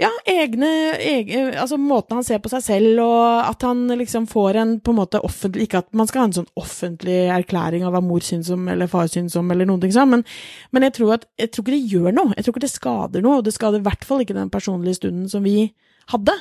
ja, 0.00 0.08
egne, 0.24 0.68
egne, 1.04 1.40
altså 1.60 1.76
måten 1.76 2.16
han 2.16 2.24
ser 2.24 2.38
på 2.40 2.48
seg 2.48 2.62
selv, 2.64 3.02
og 3.04 3.42
at 3.44 3.64
han 3.66 3.84
liksom 4.00 4.24
får 4.30 4.56
en 4.62 4.70
på 4.80 4.94
en 4.94 4.98
måte 5.02 5.20
offentlig 5.20 5.66
Ikke 5.66 5.82
at 5.82 5.90
man 5.92 6.08
skal 6.08 6.22
ha 6.22 6.28
en 6.30 6.36
sånn 6.38 6.48
offentlig 6.56 7.18
erklæring 7.34 7.84
av 7.84 7.92
hva 7.92 8.00
mor 8.04 8.24
syns 8.24 8.48
om, 8.54 8.64
eller 8.72 8.88
far 8.88 9.10
syns 9.12 9.36
om, 9.36 9.50
eller 9.52 9.68
noen 9.68 9.82
ting 9.84 9.92
sånn, 9.92 10.14
men, 10.14 10.24
men 10.72 10.88
jeg, 10.88 10.96
tror 10.96 11.18
at, 11.18 11.28
jeg 11.36 11.52
tror 11.52 11.66
ikke 11.66 11.76
det 11.76 11.92
gjør 11.92 12.16
noe. 12.16 12.32
Jeg 12.38 12.46
tror 12.46 12.56
ikke 12.56 12.64
det 12.64 12.72
skader 12.72 13.26
noe, 13.26 13.42
og 13.42 13.46
det 13.46 13.54
skader 13.58 13.84
i 13.84 13.86
hvert 13.90 14.08
fall 14.08 14.24
ikke 14.24 14.38
den 14.38 14.52
personlige 14.54 15.02
stunden 15.02 15.28
som 15.28 15.44
vi 15.44 15.68
hadde. 16.14 16.38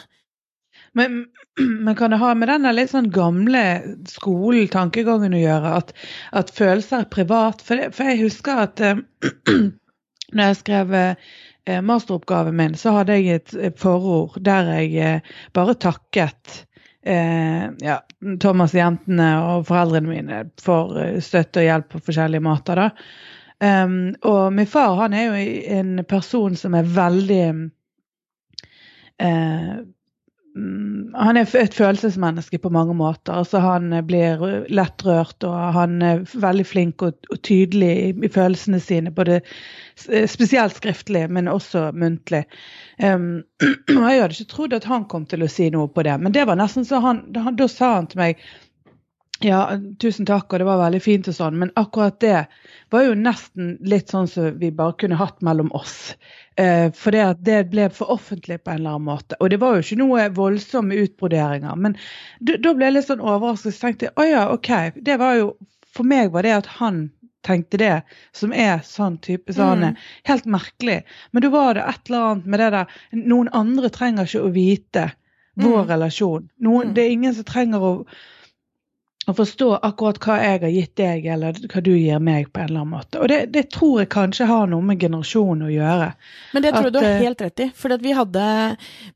Men, 0.96 1.20
men 1.60 1.96
kan 2.00 2.16
det 2.16 2.22
ha 2.24 2.32
med 2.36 2.52
denne 2.52 2.72
litt 2.76 2.96
sånn 2.96 3.12
gamle 3.12 3.66
skolen, 4.08 4.72
tankegangen 4.72 5.36
å 5.36 5.44
gjøre, 5.44 5.76
at, 5.84 5.94
at 6.40 6.56
følelser 6.56 7.04
er 7.04 7.12
privat? 7.12 7.68
For, 7.68 7.76
det, 7.76 7.92
for 8.00 8.08
jeg 8.08 8.24
husker 8.24 8.64
at 8.64 8.84
uh, 8.84 9.04
når 10.36 10.52
jeg 10.52 10.60
skrev 10.62 10.94
eh, 10.96 11.32
masteroppgaven 11.86 12.56
min, 12.58 12.76
så 12.76 12.96
hadde 12.98 13.20
jeg 13.20 13.42
et, 13.42 13.80
forord 13.80 14.40
der 14.42 14.72
jeg 14.80 14.96
eh, 14.98 15.36
bare 15.54 15.76
takket 15.78 16.66
eh, 17.06 17.68
ja, 17.82 18.00
Thomas, 18.42 18.74
jentene 18.78 19.30
og 19.42 19.68
foreldrene 19.70 20.10
mine 20.10 20.42
for 20.62 20.98
eh, 21.02 21.20
støtte 21.24 21.62
og 21.62 21.70
hjelp 21.70 21.94
på 21.94 22.04
forskjellige 22.10 22.46
måter. 22.46 22.82
da. 22.82 22.90
Um, 23.62 24.16
og 24.26 24.54
min 24.58 24.66
far 24.66 24.96
han 24.98 25.14
er 25.14 25.28
jo 25.28 25.34
en 25.78 26.06
person 26.10 26.56
som 26.58 26.74
er 26.74 26.88
veldig 26.90 27.44
eh, 29.22 29.76
mm, 30.56 31.14
Han 31.14 31.38
er 31.38 31.46
et 31.60 31.78
følelsesmenneske 31.78 32.58
på 32.58 32.72
mange 32.74 32.96
måter. 32.98 33.34
altså 33.34 33.60
Han 33.62 33.94
blir 34.08 34.66
lett 34.74 35.06
rørt, 35.06 35.44
og 35.46 35.74
han 35.78 36.02
er 36.02 36.26
veldig 36.34 36.66
flink 36.66 37.06
og, 37.06 37.14
tydelig 37.44 37.92
i, 38.10 38.30
følelsene 38.34 38.80
sine. 38.82 39.12
både 39.12 39.42
Spesielt 40.28 40.76
skriftlig, 40.78 41.28
men 41.30 41.50
også 41.52 41.90
muntlig. 41.94 42.44
Um, 43.02 43.44
og 43.98 44.04
Jeg 44.10 44.22
hadde 44.24 44.36
ikke 44.38 44.52
trodd 44.56 44.76
at 44.78 44.90
han 44.90 45.08
kom 45.12 45.26
til 45.30 45.46
å 45.46 45.52
si 45.52 45.70
noe 45.74 45.92
på 45.92 46.06
det, 46.08 46.18
men 46.22 46.36
det 46.36 46.48
var 46.50 46.60
nesten 46.60 46.88
så 46.88 47.02
han, 47.04 47.26
da, 47.34 47.48
da 47.56 47.70
sa 47.72 47.96
han 48.00 48.10
til 48.12 48.22
meg 48.24 48.44
ja, 49.42 49.62
tusen 50.00 50.26
takk, 50.30 50.52
og 50.54 50.62
det 50.62 50.68
var 50.68 50.80
veldig 50.84 51.00
fint 51.02 51.28
og 51.32 51.36
sånn, 51.36 51.58
men 51.58 51.72
akkurat 51.80 52.20
det 52.22 52.44
var 52.94 53.06
jo 53.08 53.16
nesten 53.18 53.72
litt 53.90 54.12
sånn 54.14 54.28
som 54.30 54.58
vi 54.62 54.70
bare 54.76 54.94
kunne 55.02 55.18
hatt 55.18 55.40
mellom 55.46 55.72
oss. 55.78 56.14
Eh, 56.62 56.92
for 56.94 57.16
det, 57.16 57.24
at 57.26 57.42
det 57.46 57.64
ble 57.72 57.88
for 57.96 58.14
offentlig 58.14 58.60
på 58.62 58.74
en 58.74 58.82
eller 58.82 58.98
annen 58.98 59.08
måte. 59.08 59.38
Og 59.40 59.50
det 59.50 59.62
var 59.62 59.78
jo 59.78 59.86
ikke 59.86 60.00
noe 60.02 60.28
voldsomme 60.36 61.00
utbroderinger. 61.06 61.80
Men 61.80 61.98
da 62.42 62.76
ble 62.76 62.90
jeg 62.90 62.98
litt 62.98 63.10
sånn 63.10 63.24
overrasket. 63.24 63.78
Så 63.78 63.88
tenkte 63.88 64.10
jeg 64.10 64.16
å 64.20 64.28
ja, 64.30 64.44
OK. 64.54 64.72
Det 65.02 65.18
var 65.22 65.40
jo 65.40 65.54
For 65.92 66.08
meg 66.08 66.30
var 66.32 66.46
det 66.48 66.54
at 66.56 66.68
han 66.78 67.10
tenkte 67.44 67.78
det, 67.78 68.04
som 68.34 68.54
er 68.54 68.80
sånn 68.86 69.18
type 69.22 69.54
sånn, 69.54 69.80
Mm. 69.92 69.96
helt 70.26 70.46
merkelig. 70.46 71.04
Men 71.34 71.42
da 71.42 71.50
var 71.50 71.74
det 71.74 71.84
et 71.88 72.10
eller 72.10 72.20
annet 72.32 72.46
med 72.46 72.60
det 72.60 72.72
der 72.72 72.88
Noen 73.14 73.50
andre 73.54 73.90
trenger 73.90 74.24
ikke 74.26 74.46
å 74.46 74.54
vite 74.54 75.12
vår 75.58 75.86
Mm. 75.86 75.90
relasjon. 75.90 76.50
Noen, 76.62 76.88
Mm. 76.90 76.94
Det 76.94 77.02
er 77.06 77.10
ingen 77.12 77.34
som 77.34 77.44
trenger 77.44 77.80
å 77.80 78.06
å 79.30 79.36
forstå 79.38 79.68
akkurat 79.86 80.18
hva 80.24 80.36
jeg 80.42 80.60
har 80.64 80.72
gitt 80.74 80.94
deg, 80.98 81.26
eller 81.36 81.58
hva 81.70 81.82
du 81.86 81.92
gir 81.94 82.22
meg, 82.24 82.48
på 82.50 82.62
en 82.62 82.72
eller 82.72 82.82
annen 82.82 82.94
måte. 82.96 83.20
Og 83.22 83.30
det, 83.30 83.40
det 83.54 83.68
tror 83.76 84.00
jeg 84.02 84.10
kanskje 84.16 84.48
har 84.50 84.72
noe 84.72 84.82
med 84.86 85.02
generasjonen 85.04 85.68
å 85.68 85.70
gjøre. 85.70 86.08
Men 86.56 86.66
det 86.66 86.72
tror 86.74 86.88
jeg 86.90 86.96
du 86.96 87.00
har 87.00 87.10
eh, 87.12 87.22
helt 87.28 87.44
rett 87.46 87.64
i, 87.68 87.68
for 87.78 87.94
vi 88.02 88.16
hadde 88.18 88.46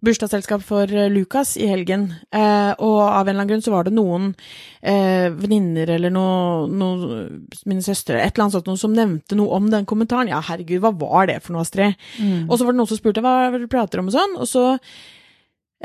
bursdagsselskap 0.06 0.62
for 0.66 0.94
eh, 0.94 1.10
Lukas 1.10 1.56
i 1.58 1.72
helgen, 1.72 2.12
eh, 2.30 2.72
og 2.78 3.00
av 3.02 3.24
en 3.24 3.34
eller 3.34 3.40
annen 3.40 3.52
grunn 3.56 3.66
så 3.66 3.74
var 3.74 3.90
det 3.90 3.96
noen 3.98 4.30
eh, 4.86 5.32
venninner 5.34 5.96
eller 5.98 6.14
noe, 6.14 6.70
noe, 6.70 7.26
mine 7.66 7.82
søstre, 7.86 8.22
et 8.22 8.36
eller 8.36 8.46
annet 8.46 8.60
sånt, 8.60 8.70
noe 8.70 8.84
som 8.86 8.94
nevnte 8.94 9.40
noe 9.40 9.58
om 9.58 9.74
den 9.74 9.90
kommentaren. 9.90 10.30
Ja, 10.30 10.44
herregud, 10.46 10.84
hva 10.86 10.94
var 10.94 11.34
det 11.34 11.42
for 11.42 11.58
noe, 11.58 11.66
Astrid? 11.66 11.98
Mm. 12.22 12.46
Og 12.46 12.60
så 12.60 12.62
var 12.62 12.78
det 12.78 12.84
noen 12.84 12.94
som 12.94 13.02
spurte 13.02 13.26
hva 13.26 13.50
du 13.58 13.66
prater 13.72 14.06
om 14.06 14.14
og 14.14 14.20
sånn, 14.20 14.38
og 14.38 14.50
så 14.54 14.66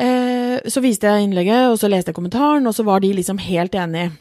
eh, 0.01 0.57
så 0.71 0.83
viste 0.85 1.09
jeg 1.09 1.29
innlegget, 1.29 1.71
og 1.71 1.79
så 1.81 1.91
leste 1.91 2.11
jeg 2.11 2.19
kommentaren, 2.19 2.67
og 2.67 2.75
så 2.77 2.85
var 2.87 3.03
de 3.05 3.13
liksom 3.17 3.41
helt 3.45 3.77
enige. 3.79 4.13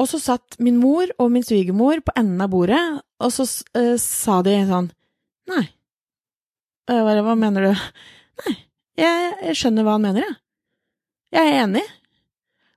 Og 0.00 0.08
så 0.08 0.20
satt 0.22 0.56
min 0.62 0.78
mor 0.80 1.10
og 1.20 1.32
min 1.34 1.44
svigermor 1.44 2.00
på 2.04 2.14
enden 2.16 2.40
av 2.40 2.52
bordet, 2.52 2.80
og 3.20 3.32
så 3.34 3.46
eh, 3.76 3.96
sa 4.00 4.40
de 4.46 4.56
sånn 4.68 4.90
Nei. 5.50 5.64
Hva, 6.90 7.16
Hva 7.26 7.34
mener 7.38 7.66
du? 7.66 7.82
Nei, 8.44 8.54
jeg, 9.00 9.32
jeg 9.48 9.58
skjønner 9.58 9.86
hva 9.86 9.96
han 9.96 10.04
mener, 10.04 10.26
jeg. 10.26 10.38
Jeg 11.34 11.50
er 11.50 11.60
enig. 11.64 11.82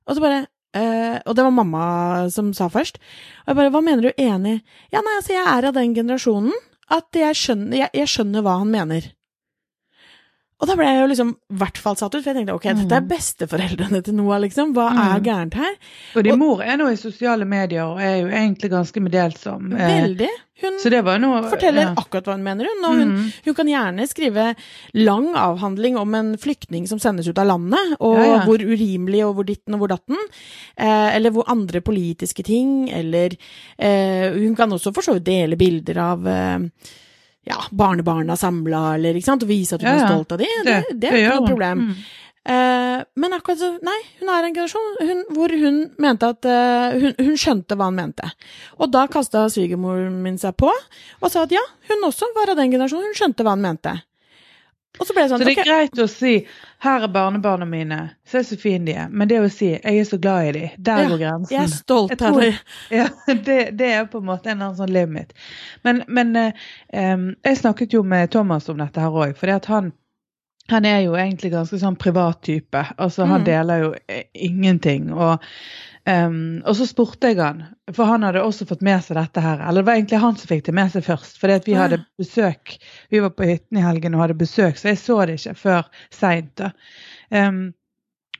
Og 0.06 0.18
så 0.18 0.22
bare 0.22 0.40
eh, 0.78 1.16
Og 1.26 1.34
det 1.38 1.46
var 1.46 1.56
mamma 1.56 1.86
som 2.34 2.52
sa 2.54 2.68
først. 2.70 3.00
Og 3.44 3.54
jeg 3.54 3.60
bare 3.60 3.74
Hva 3.74 3.82
mener 3.86 4.06
du 4.10 4.22
enig? 4.22 4.60
Ja, 4.94 5.02
nei, 5.02 5.18
altså, 5.18 5.34
jeg 5.36 5.46
er 5.46 5.70
av 5.70 5.78
den 5.78 5.96
generasjonen 5.98 6.54
at 6.94 7.16
jeg 7.18 7.38
skjønner, 7.40 7.78
jeg, 7.80 7.90
jeg 7.96 8.12
skjønner 8.12 8.44
hva 8.46 8.58
han 8.62 8.70
mener. 8.74 9.08
Og 10.64 10.70
da 10.72 10.78
ble 10.80 10.88
jeg 10.88 11.02
jo 11.02 11.10
liksom 11.12 11.34
i 11.36 11.58
hvert 11.60 11.78
fall 11.84 11.98
satt 12.00 12.16
ut, 12.16 12.24
for 12.24 12.32
jeg 12.32 12.38
tenkte 12.40 12.56
ok, 12.56 12.70
dette 12.80 12.96
er 12.96 13.04
Mm. 13.04 13.10
besteforeldrene 13.12 14.02
til 14.08 14.16
Noah, 14.16 14.40
liksom. 14.40 14.72
Hva 14.74 14.88
er 14.94 15.20
Mm. 15.20 15.24
gærent 15.28 15.54
her? 15.60 15.76
Og 16.16 16.24
din 16.24 16.40
mor 16.40 16.62
er 16.64 16.78
nå 16.80 16.88
i 16.92 16.96
sosiale 16.96 17.46
medier 17.46 17.84
og 17.84 18.00
er 18.00 18.22
jo 18.24 18.28
egentlig 18.32 18.72
ganske 18.72 19.04
meddelsom. 19.04 19.74
eh, 19.76 20.02
Veldig. 20.02 20.30
Hun 20.64 20.78
Så 20.80 20.90
det 20.94 21.04
var 21.04 21.18
noe 21.20 21.42
forteller 21.50 21.82
ja. 21.90 21.94
akkurat 21.98 22.24
hva 22.30 22.36
hun 22.38 22.44
mener, 22.46 22.66
hun. 22.70 22.86
Og 22.86 22.96
hun, 22.96 23.10
mm. 23.18 23.32
hun 23.46 23.54
kan 23.58 23.68
gjerne 23.68 24.08
skrive 24.08 24.56
lang 24.94 25.34
avhandling 25.36 25.98
om 25.98 26.14
en 26.16 26.38
flyktning 26.38 26.88
som 26.88 27.00
sendes 27.00 27.28
ut 27.28 27.38
av 27.42 27.48
landet, 27.48 27.98
og 28.00 28.18
Ja, 28.18 28.24
ja. 28.38 28.40
hvor 28.46 28.62
urimelig 28.62 29.26
og 29.28 29.36
hvor 29.36 29.46
ditten 29.50 29.74
og 29.74 29.80
hvor 29.82 29.90
datten. 29.98 30.16
Eh, 30.78 31.16
eller 31.18 31.32
hvor 31.32 31.44
andre 31.50 31.82
politiske 31.82 32.44
ting, 32.46 32.88
eller 32.94 33.36
eh, 33.80 34.30
Hun 34.32 34.56
kan 34.56 34.70
også 34.72 34.94
for 34.94 35.02
så 35.02 35.14
vidt 35.18 35.26
dele 35.26 35.58
bilder 35.58 35.98
av 35.98 36.28
eh, 36.28 36.60
ja, 37.48 37.60
barnebarna 37.72 38.38
samla, 38.40 38.96
eller 38.98 39.18
ikke 39.20 39.32
sant, 39.32 39.46
og 39.46 39.52
vise 39.52 39.76
at 39.78 39.84
hun 39.84 39.90
Ja, 39.92 39.96
ja. 39.98 40.04
er 40.04 40.12
stolt 40.12 40.36
av 40.36 40.44
de. 40.44 40.50
Det, 40.64 40.76
det, 40.96 41.10
er 41.10 41.24
ikke 41.24 41.40
noe 41.42 41.50
problem. 41.54 41.88
Mm. 41.88 42.04
Uh, 42.44 43.00
men 43.16 43.32
akkurat 43.32 43.60
så 43.62 43.70
Nei, 43.88 44.00
hun 44.20 44.28
er 44.28 44.44
en 44.44 44.56
generasjon 44.56 44.98
hun, 45.08 45.22
hvor 45.32 45.52
hun 45.62 45.78
mente 46.04 46.28
at 46.28 46.44
uh, 46.44 46.96
hun, 47.00 47.14
hun 47.16 47.38
skjønte 47.40 47.78
hva 47.80 47.88
han 47.88 47.96
mente. 47.96 48.28
Og 48.84 48.92
da 48.92 49.06
kasta 49.12 49.46
svigermoren 49.52 50.18
min 50.26 50.36
seg 50.42 50.58
på 50.60 50.68
og 50.68 51.32
sa 51.32 51.46
at 51.46 51.56
ja, 51.56 51.64
hun 51.88 52.04
også 52.10 52.34
var 52.36 52.52
av 52.52 52.60
den 52.60 52.74
generasjonen. 52.74 53.14
Hun 53.14 53.20
skjønte 53.20 53.48
hva 53.48 53.56
han 53.56 53.64
mente. 53.64 53.96
Og 55.00 55.08
så 55.08 55.14
ble 55.16 55.24
det 55.24 55.30
sånn 55.32 55.42
Så 55.42 55.46
det 55.48 55.54
er 55.54 55.62
okay. 55.62 55.70
greit 55.72 56.00
å 56.04 56.08
si 56.12 56.34
'her 56.84 57.04
er 57.04 57.08
barnebarna 57.08 57.66
mine', 57.66 58.10
se 58.30 58.44
så 58.44 58.58
fine 58.60 58.86
de 58.86 58.94
er. 58.94 59.08
Men 59.10 59.28
det 59.28 59.40
å 59.42 59.50
si 59.50 59.72
'jeg 59.72 60.00
er 60.00 60.04
så 60.06 60.20
glad 60.22 60.48
i 60.48 60.52
de', 60.52 60.72
der 60.78 61.04
Ja, 61.04 61.10
går 61.10 61.18
grensen. 61.18 61.56
jeg 61.56 61.64
er 61.64 61.74
stolt 61.74 62.22
av 62.22 62.40
det. 62.40 62.54
Ja, 62.92 63.08
det, 63.28 63.78
det 63.78 63.90
er 63.94 64.06
på 64.06 64.22
en 64.22 64.26
måte 64.26 64.52
en 64.52 64.62
annen 64.62 64.78
sånn 64.78 64.94
limit. 64.94 65.34
Men, 65.84 66.04
men 66.08 66.36
eh, 66.36 66.54
jeg 66.94 67.58
snakket 67.58 67.94
jo 67.94 68.04
med 68.04 68.32
Thomas 68.32 68.70
om 68.70 68.78
dette 68.78 69.02
her 69.02 69.10
òg, 69.10 69.36
for 69.36 69.48
det 69.48 69.56
at 69.56 69.66
han, 69.66 69.92
han 70.72 70.86
er 70.86 71.02
jo 71.04 71.14
egentlig 71.20 71.52
ganske 71.52 71.78
sånn 71.82 71.98
privat 72.00 72.42
type. 72.48 72.86
Altså 72.98 73.26
han 73.28 73.42
Mm. 73.42 73.46
deler 73.46 73.82
jo 73.82 73.94
ingenting. 74.34 75.10
Og, 75.14 75.42
um, 76.08 76.62
og 76.66 76.76
så 76.76 76.88
spurte 76.88 77.28
jeg 77.34 77.38
han, 77.42 77.64
for 77.94 78.06
han 78.06 78.24
hadde 78.24 78.42
også 78.42 78.66
fått 78.70 78.82
med 78.82 79.04
seg 79.04 79.18
dette 79.20 79.42
her. 79.44 79.60
Eller 79.60 79.82
det 79.82 79.86
var 79.90 79.96
egentlig 80.00 80.20
han 80.24 80.36
som 80.40 80.48
fikk 80.48 80.64
det 80.66 80.74
med 80.74 80.92
seg 80.92 81.04
først, 81.04 81.38
fordi 81.42 81.60
vi 81.66 81.74
hadde 81.78 82.00
besøk. 82.18 82.78
Vi 83.12 83.20
var 83.20 83.30
på 83.36 83.44
hytten 83.50 83.78
i 83.78 83.84
helgen 83.84 84.16
og 84.16 84.22
hadde 84.22 84.40
besøk, 84.40 84.78
så 84.80 84.94
jeg 84.94 84.98
så 85.04 85.20
det 85.28 85.36
ikke 85.42 85.56
før 85.56 85.84
seint. 86.12 86.56
da. 86.56 86.72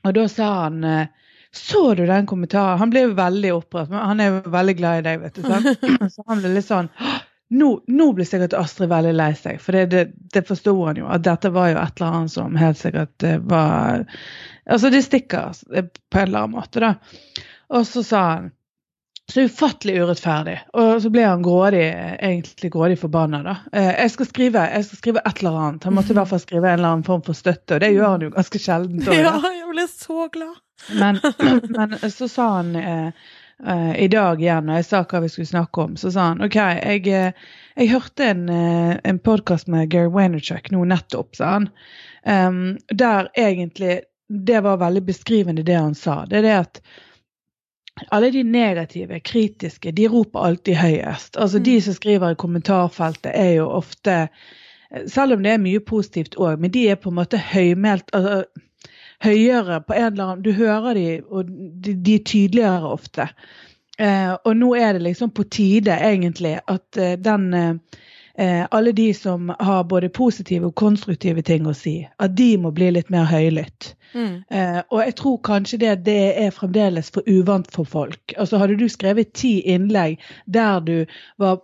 Og 0.04 0.12
da 0.14 0.26
sa 0.28 0.48
han 0.64 0.82
eh, 0.84 1.06
så 1.54 1.94
du 1.94 2.04
den 2.06 2.26
kommentaren? 2.26 2.78
Han 2.80 2.90
ble 2.90 3.04
jo 3.06 3.14
veldig 3.14 3.52
opprørt, 3.54 3.92
han 3.94 4.20
er 4.20 4.26
jo 4.32 4.50
veldig 4.50 4.74
glad 4.80 4.98
i 4.98 5.04
deg, 5.06 5.20
vet 5.22 5.34
du. 5.38 5.42
Sant? 5.46 6.10
Så 6.16 6.24
han 6.26 6.40
ble 6.42 6.50
litt 6.56 6.66
sånn 6.66 6.88
«Åh, 6.98 7.20
nå, 7.50 7.68
nå 7.86 8.06
blir 8.16 8.24
sikkert 8.26 8.54
Astrid 8.56 8.88
veldig 8.90 9.12
lei 9.14 9.30
seg, 9.36 9.60
for 9.62 9.76
det, 9.76 9.84
det, 9.92 10.04
det 10.34 10.42
forsto 10.48 10.74
han 10.86 10.96
jo. 11.02 11.06
At 11.12 11.24
dette 11.26 11.50
var 11.54 11.70
jo 11.70 11.78
et 11.82 12.00
eller 12.00 12.18
annet 12.18 12.32
som 12.32 12.56
helt 12.58 12.80
sikkert 12.80 13.26
eh, 13.28 13.38
var 13.38 14.04
Altså, 14.64 14.88
det 14.90 15.02
stikker 15.04 15.52
eh, 15.76 15.84
på 16.10 16.18
en 16.22 16.28
eller 16.28 16.46
annen 16.46 16.56
måte, 16.56 16.80
da. 16.80 16.94
Og 17.76 17.84
så 17.86 18.02
sa 18.06 18.22
han 18.32 18.52
så 19.32 19.40
ufattelig 19.48 19.94
urettferdig. 20.04 20.56
Og 20.76 20.98
så 21.00 21.08
ble 21.12 21.22
han 21.24 21.44
grådig, 21.44 21.84
egentlig 22.20 22.68
grådig 22.74 22.98
forbanna, 23.00 23.40
da. 23.44 23.54
Eh, 23.72 23.92
Jeg 24.02 24.10
skal 24.12 24.28
skrive 24.28 24.64
jeg 24.74 24.84
skal 24.88 25.00
skrive 25.00 25.22
et 25.24 25.40
eller 25.40 25.60
annet. 25.62 25.86
Han 25.88 25.96
måtte 25.96 26.12
i 26.12 26.18
hvert 26.18 26.28
fall 26.32 26.42
skrive 26.42 26.68
en 26.68 26.78
eller 26.80 26.90
annen 26.96 27.06
form 27.06 27.22
for 27.24 27.36
støtte, 27.36 27.76
og 27.78 27.80
det 27.84 27.92
gjør 27.94 28.10
han 28.16 28.26
jo 28.26 28.34
ganske 28.34 28.60
sjelden. 28.60 29.00
Ja, 29.20 29.36
jeg 29.48 29.70
ble 29.70 29.86
så 29.92 30.28
glad. 30.32 30.60
Men, 31.00 31.20
men 31.76 31.96
så 32.12 32.28
sa 32.28 32.50
han 32.58 32.74
eh, 32.76 33.32
eh, 33.66 34.04
i 34.04 34.08
dag 34.08 34.42
igjen, 34.42 34.66
når 34.66 34.80
jeg 34.80 34.88
sa 34.88 35.02
hva 35.04 35.20
vi 35.24 35.30
skulle 35.32 35.50
snakke 35.50 35.84
om, 35.84 35.94
så 36.00 36.10
sa 36.14 36.30
han 36.32 36.42
OK, 36.44 36.56
jeg, 36.56 37.06
eh, 37.08 37.46
jeg 37.76 37.92
hørte 37.92 38.26
en, 38.32 38.48
eh, 38.48 38.96
en 39.04 39.20
podkast 39.22 39.70
med 39.72 39.90
Gary 39.92 40.10
Vaynerchuk 40.12 40.70
nå 40.74 40.84
nettopp, 40.90 41.36
sa 41.38 41.56
han. 41.58 41.70
Um, 42.24 42.78
der 42.88 43.28
egentlig 43.36 44.02
Det 44.28 44.62
var 44.64 44.78
veldig 44.80 45.02
beskrivende, 45.04 45.62
det 45.62 45.74
han 45.76 45.94
sa. 45.94 46.24
Det 46.24 46.38
er 46.38 46.42
det 46.42 46.52
at 46.56 46.78
alle 48.10 48.30
de 48.32 48.42
negative, 48.42 49.20
kritiske, 49.20 49.92
de 49.92 50.08
roper 50.08 50.40
alltid 50.40 50.74
høyest. 50.74 51.36
Altså 51.36 51.58
De 51.58 51.80
som 51.84 51.94
skriver 51.94 52.32
i 52.32 52.38
kommentarfeltet, 52.40 53.32
er 53.34 53.58
jo 53.60 53.68
ofte 53.68 54.28
Selv 55.10 55.34
om 55.34 55.42
det 55.42 55.50
er 55.50 55.58
mye 55.58 55.80
positivt 55.80 56.36
òg, 56.38 56.60
men 56.60 56.70
de 56.70 56.88
er 56.88 56.94
på 56.94 57.10
en 57.10 57.16
måte 57.18 57.38
høymælt 57.38 58.12
altså, 58.14 58.44
Høyere 59.24 59.80
på 59.86 59.94
en 59.96 60.12
eller 60.12 60.24
annen 60.24 60.42
Du 60.44 60.52
hører 60.52 60.94
de, 60.98 61.06
og 61.28 61.48
de, 61.48 61.94
de 61.94 62.18
er 62.18 62.26
tydeligere 62.28 62.90
ofte. 62.92 63.28
Eh, 63.98 64.32
og 64.44 64.56
nå 64.58 64.72
er 64.76 64.96
det 64.96 65.04
liksom 65.06 65.30
på 65.30 65.44
tide, 65.54 65.94
egentlig, 66.02 66.58
at 66.66 66.98
eh, 66.98 67.14
den 67.18 67.54
eh, 67.54 67.76
Alle 68.74 68.90
de 68.92 69.12
som 69.14 69.52
har 69.62 69.84
både 69.86 70.08
positive 70.10 70.66
og 70.66 70.74
konstruktive 70.74 71.42
ting 71.46 71.68
å 71.70 71.74
si, 71.78 72.00
at 72.18 72.34
de 72.34 72.56
må 72.58 72.72
bli 72.74 72.88
litt 72.96 73.10
mer 73.14 73.28
høylytt. 73.30 73.92
Mm. 74.14 74.42
Eh, 74.50 74.80
og 74.90 75.04
jeg 75.04 75.14
tror 75.20 75.38
kanskje 75.46 75.78
det, 75.84 75.92
det 76.08 76.18
er 76.42 76.50
fremdeles 76.54 77.12
for 77.14 77.22
uvant 77.30 77.70
for 77.70 77.86
folk. 77.86 78.34
Altså 78.34 78.58
Hadde 78.58 78.76
du 78.80 78.88
skrevet 78.90 79.32
ti 79.38 79.60
innlegg 79.70 80.18
der 80.46 80.82
du 80.82 80.96
var 81.38 81.60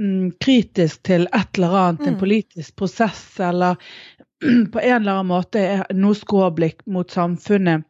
mm, 0.00 0.32
kritisk 0.40 1.02
til 1.08 1.28
et 1.36 1.60
eller 1.60 1.76
annet, 1.82 2.00
Mm. 2.06 2.08
en 2.14 2.18
politisk 2.20 2.76
prosess, 2.76 3.40
eller 3.40 3.76
på 4.72 4.80
en 4.80 4.96
eller 5.02 5.12
annen 5.12 5.26
måte 5.30 5.60
er 5.60 5.84
noe 5.96 6.14
skråblikk 6.14 6.82
mot 6.92 7.10
samfunnet, 7.10 7.84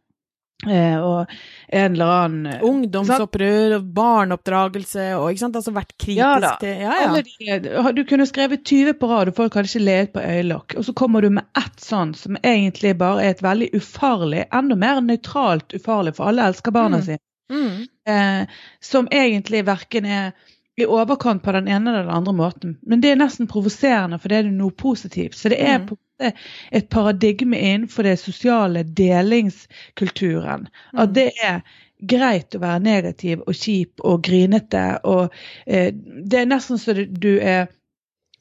eh, 0.71 0.97
og 1.03 1.27
en 1.69 1.93
eller 1.97 2.13
annen 2.13 2.47
eh, 2.53 2.63
Ungdomsopprør, 2.65 3.75
og 3.81 3.89
barneoppdragelse 3.97 5.09
og 5.19 5.31
ikke 5.33 5.43
sant, 5.43 5.59
altså 5.59 5.75
vært 5.77 5.93
kritisk 5.99 6.23
Ja 6.23 6.55
til 6.63 6.81
Ja, 6.87 6.95
ja. 7.03 7.59
De, 7.61 7.93
du 7.99 8.03
kunne 8.09 8.27
skrevet 8.31 8.65
20 8.65 8.95
på 9.01 9.11
rad, 9.11 9.29
og 9.33 9.37
folk 9.37 9.55
hadde 9.59 9.69
ikke 9.73 9.85
let 9.85 10.13
på 10.15 10.23
øyelokk. 10.25 10.77
Og 10.79 10.87
så 10.89 10.95
kommer 10.97 11.23
du 11.27 11.31
med 11.31 11.45
ett 11.59 11.81
sånn 11.83 12.15
som 12.17 12.39
egentlig 12.43 12.95
bare 12.99 13.25
er 13.27 13.35
et 13.37 13.43
veldig 13.45 13.73
ufarlig, 13.77 14.47
enda 14.55 14.77
mer 14.79 15.01
nøytralt 15.05 15.75
ufarlig, 15.77 16.15
for 16.17 16.31
alle 16.31 16.47
elsker 16.53 16.73
barna 16.75 17.03
Mm. 17.03 17.07
sine. 17.11 17.19
Mm. 17.53 17.87
Eh, 18.09 18.47
som 18.83 19.07
egentlig 19.15 19.65
verken 19.67 20.07
er 20.07 20.33
i 20.79 20.85
overkant 20.85 21.43
på 21.43 21.53
den 21.55 21.69
ene 21.69 21.89
eller 21.91 22.03
den 22.05 22.13
andre 22.17 22.33
måten. 22.37 22.73
Men 22.87 23.01
det 23.01 23.11
er 23.13 23.17
nesten 23.21 23.47
provoserende, 23.49 24.19
for 24.21 24.29
det 24.29 24.39
er 24.43 24.51
noe 24.51 24.71
positivt. 24.77 25.35
Så 25.35 25.49
det 25.49 25.61
er 25.61 25.79
Mm. 25.79 25.87
på 25.89 25.97
et 26.21 26.89
paradigme 26.91 27.59
innenfor 27.59 28.03
det 28.03 28.19
sosiale 28.19 28.83
delingskulturen. 28.83 30.69
At 30.95 31.09
Mm. 31.09 31.15
det 31.15 31.33
er 31.43 31.61
greit 32.07 32.55
å 32.55 32.61
være 32.61 32.81
negativ 32.83 33.41
og 33.47 33.55
kjip 33.55 34.01
og 34.05 34.23
grinete. 34.23 34.99
og 35.05 35.31
eh, 35.67 35.91
Det 35.93 36.35
er 36.41 36.47
nesten 36.47 36.79
så 36.79 36.95
du- 36.95 37.07
du 37.07 37.39
er 37.41 37.67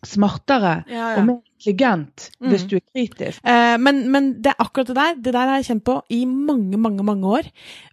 smartere 0.04 0.84
Ja, 0.88 1.16
ja. 1.16 1.18
og 1.20 1.26
mer 1.26 1.40
intelligent 1.60 2.30
Mm. 2.42 2.50
hvis 2.50 2.68
du 2.70 2.76
er 2.76 2.82
kritisk. 2.96 3.40
Eh, 3.44 3.78
men, 3.78 4.12
men 4.12 4.34
det 4.42 4.48
er 4.54 4.60
akkurat 4.64 4.88
det 4.88 4.96
der. 4.96 5.16
Det 5.16 5.34
der 5.34 5.48
har 5.48 5.56
jeg 5.62 5.66
kjent 5.66 5.84
på 5.84 6.02
i 6.10 6.26
mange, 6.26 6.78
mange, 6.78 7.04
mange 7.04 7.24
år. 7.26 7.44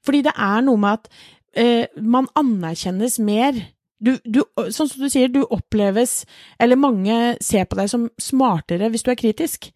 Fordi 0.04 0.22
det 0.22 0.32
er 0.36 0.60
noe 0.62 0.76
med 0.76 0.90
at 0.92 1.08
eh, 1.54 1.86
man 2.00 2.26
anerkjennes 2.36 3.18
mer. 3.18 3.52
Du, 4.02 4.16
du, 4.26 4.40
sånn 4.75 4.88
som 4.90 5.02
du 5.04 5.09
sier, 5.12 5.28
du 5.30 5.44
oppleves 5.54 6.25
Eller 6.59 6.75
mange 6.80 7.37
ser 7.44 7.68
på 7.71 7.76
deg 7.78 7.88
som 7.92 8.09
smartere 8.18 8.88
hvis 8.90 9.04
du 9.06 9.12
er 9.12 9.18
kritisk. 9.21 9.68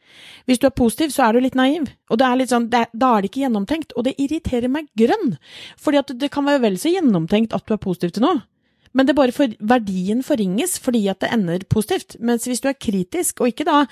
Hvis 0.49 0.59
du 0.59 0.67
er 0.67 0.75
positiv, 0.75 1.13
så 1.15 1.29
er 1.29 1.37
du 1.37 1.45
litt 1.45 1.55
naiv. 1.59 1.87
Og 2.11 2.19
er 2.33 2.41
litt 2.41 2.51
sånn, 2.51 2.67
er- 2.75 2.91
da 2.93 3.13
er 3.17 3.23
det 3.23 3.31
ikke 3.31 3.45
gjennomtenkt. 3.47 3.95
Og 3.97 4.05
det 4.09 4.17
irriterer 4.19 4.69
meg 4.73 4.89
grønn. 4.99 5.37
Fordi 5.79 6.03
det 6.19 6.31
kan 6.35 6.45
være 6.45 6.61
vel 6.67 6.77
så 6.77 6.91
gjennomtenkt 6.91 7.55
at 7.55 7.67
du 7.67 7.75
er 7.75 7.83
positiv 7.83 8.13
til 8.17 8.27
noe. 8.27 8.43
Men 8.97 9.09
det 9.09 9.17
bare 9.19 9.35
for, 9.35 9.53
verdien 9.61 10.23
forringes 10.25 10.79
fordi 10.81 11.05
at 11.13 11.21
det 11.21 11.33
ender 11.35 11.67
positivt. 11.71 12.17
Mens 12.21 12.47
hvis 12.49 12.63
du 12.65 12.71
er 12.71 12.79
kritisk, 12.81 13.43
og 13.43 13.53
ikke 13.53 13.67
da 13.69 13.83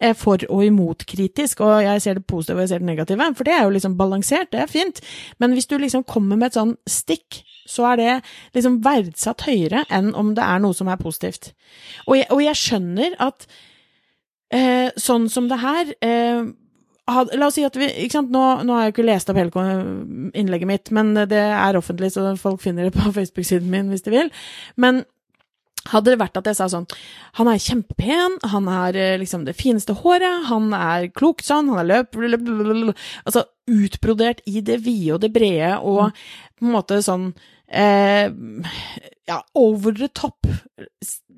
eh, 0.00 0.14
for 0.16 0.40
og 0.48 0.64
imot 0.64 1.04
kritisk, 1.10 1.60
og 1.64 1.82
jeg 1.84 2.02
ser 2.02 2.18
det 2.18 2.26
positive 2.30 2.58
og 2.58 2.64
jeg 2.64 2.72
ser 2.72 2.84
det 2.84 2.88
negative, 2.88 3.28
for 3.36 3.44
det 3.48 3.56
er 3.56 3.66
jo 3.66 3.74
liksom 3.76 3.98
balansert, 4.00 4.52
det 4.52 4.62
er 4.62 4.70
fint, 4.70 5.02
men 5.38 5.52
hvis 5.52 5.68
du 5.68 5.76
liksom 5.78 6.06
kommer 6.08 6.40
med 6.40 6.52
et 6.52 6.58
sånn 6.58 6.74
stikk, 6.88 7.42
så 7.68 7.90
er 7.92 8.00
det 8.00 8.16
liksom 8.56 8.80
verdsatt 8.84 9.46
høyere 9.46 9.84
enn 9.92 10.12
om 10.16 10.34
det 10.36 10.44
er 10.44 10.60
noe 10.64 10.76
som 10.76 10.88
er 10.92 11.00
positivt. 11.00 11.52
Og 12.08 12.18
jeg, 12.18 12.28
og 12.32 12.42
jeg 12.44 12.60
skjønner 12.60 13.16
at 13.24 13.46
eh, 14.52 14.90
sånn 15.00 15.30
som 15.32 15.48
det 15.48 15.60
her 15.62 15.94
eh, 16.04 16.44
had- 17.08 17.34
La 17.38 17.46
oss 17.50 17.54
si 17.58 17.64
at 17.66 17.76
vi 17.76 17.88
ikke 18.04 18.12
sant? 18.18 18.30
Nå, 18.32 18.42
nå 18.64 18.72
har 18.76 18.86
jeg 18.86 18.94
ikke 18.94 19.06
lest 19.08 19.28
opp 19.30 19.36
hele 19.40 19.50
innlegget 20.34 20.66
mitt, 20.70 20.90
men 20.94 21.14
det 21.14 21.32
er 21.40 21.76
offentlig, 21.80 22.12
så 22.14 22.36
folk 22.40 22.62
finner 22.64 22.88
det 22.88 22.94
på 22.96 23.12
Facebook-siden 23.18 23.68
min 23.70 23.90
hvis 23.92 24.02
de 24.06 24.14
vil. 24.14 24.30
Men 24.80 25.04
hadde 25.92 26.14
det 26.14 26.20
vært 26.22 26.38
at 26.40 26.46
jeg 26.48 26.56
sa 26.56 26.64
sånn 26.72 26.86
Han 27.36 27.48
er 27.52 27.58
kjempepen, 27.60 28.38
han 28.48 28.68
har 28.72 28.96
eh, 28.96 29.18
liksom 29.20 29.42
det 29.44 29.52
fineste 29.58 29.92
håret, 29.98 30.46
han 30.48 30.70
er 30.72 31.10
klok 31.12 31.42
sånn, 31.44 31.68
han 31.68 31.82
er 31.82 31.90
løp 31.90 32.14
blablabla. 32.16 32.94
Altså 33.26 33.44
utbrodert 33.68 34.40
i 34.48 34.60
det 34.64 34.78
vide 34.84 35.14
og 35.16 35.20
det 35.24 35.32
brede 35.32 35.74
og 35.80 36.10
på 36.14 36.64
en 36.66 36.72
måte 36.72 37.02
sånn 37.04 37.34
eh, 37.74 38.30
Ja, 39.26 39.40
over 39.54 39.96
the 39.96 40.08
top. 40.08 40.46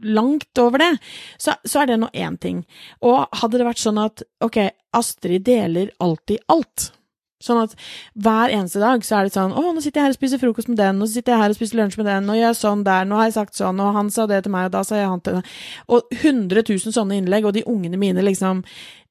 Langt 0.02 0.58
over 0.58 0.82
det. 0.82 0.92
Så, 1.38 1.54
så 1.64 1.82
er 1.82 1.92
det 1.92 2.00
nå 2.02 2.10
én 2.12 2.36
ting. 2.42 2.64
Og 3.00 3.24
hadde 3.40 3.60
det 3.60 3.68
vært 3.68 3.82
sånn 3.82 4.00
at 4.02 4.24
ok, 4.44 4.58
Astrid 4.96 5.46
deler 5.46 5.92
alltid 6.02 6.42
alt. 6.52 6.90
Sånn 7.42 7.60
at 7.60 7.74
hver 8.16 8.52
eneste 8.54 8.80
dag 8.80 9.02
så 9.04 9.18
er 9.18 9.26
det 9.26 9.34
sånn 9.34 9.52
Å, 9.52 9.62
nå 9.76 9.82
sitter 9.84 10.00
jeg 10.00 10.06
her 10.06 10.14
og 10.14 10.16
spiser 10.16 10.40
frokost 10.40 10.70
med 10.72 10.78
den, 10.80 11.02
så 11.04 11.18
sitter 11.18 11.34
jeg 11.34 11.42
her 11.42 11.52
og 11.52 11.58
spiser 11.58 11.80
lunsj 11.82 11.98
med 12.00 12.08
den, 12.08 12.30
og 12.32 12.38
gjør 12.40 12.54
sånn 12.56 12.84
der, 12.86 13.08
nå 13.08 13.18
har 13.20 13.28
jeg 13.28 13.36
sagt 13.36 13.58
sånn, 13.58 13.82
og 13.84 13.92
han 13.96 14.08
sa 14.12 14.24
det 14.30 14.38
til 14.46 14.54
meg, 14.54 14.70
og 14.70 14.72
da 14.78 14.82
sa 14.88 14.96
jeg 14.96 15.10
han 15.12 15.20
til 15.24 15.36
deg. 15.38 15.50
Og 15.92 16.16
100 16.16 16.64
000 16.64 16.94
sånne 16.96 17.18
innlegg, 17.20 17.44
og 17.44 17.52
de 17.58 17.66
ungene 17.68 18.00
mine 18.00 18.24
liksom 18.24 18.64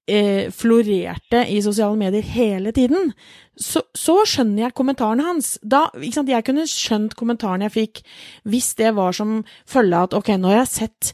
eh, 0.08 0.52
florerte 0.54 1.46
i 1.52 1.62
sosiale 1.64 1.98
medier 2.00 2.26
hele 2.36 2.74
tiden. 2.76 3.12
Så, 3.56 3.86
så 3.96 4.20
skjønner 4.28 4.66
jeg 4.68 4.76
kommentaren 4.78 5.24
hans. 5.24 5.56
Da, 5.64 5.88
sant, 6.12 6.30
Jeg 6.30 6.46
kunne 6.48 6.68
skjønt 6.70 7.16
kommentaren 7.16 7.66
jeg 7.66 7.76
fikk 7.76 8.04
hvis 8.44 8.74
det 8.80 8.96
var 8.98 9.16
som 9.16 9.42
følge 9.70 9.98
av 9.98 10.10
at 10.10 10.20
ok, 10.20 10.36
nå 10.40 10.52
har 10.52 10.64
jeg 10.64 10.74
sett 10.74 11.12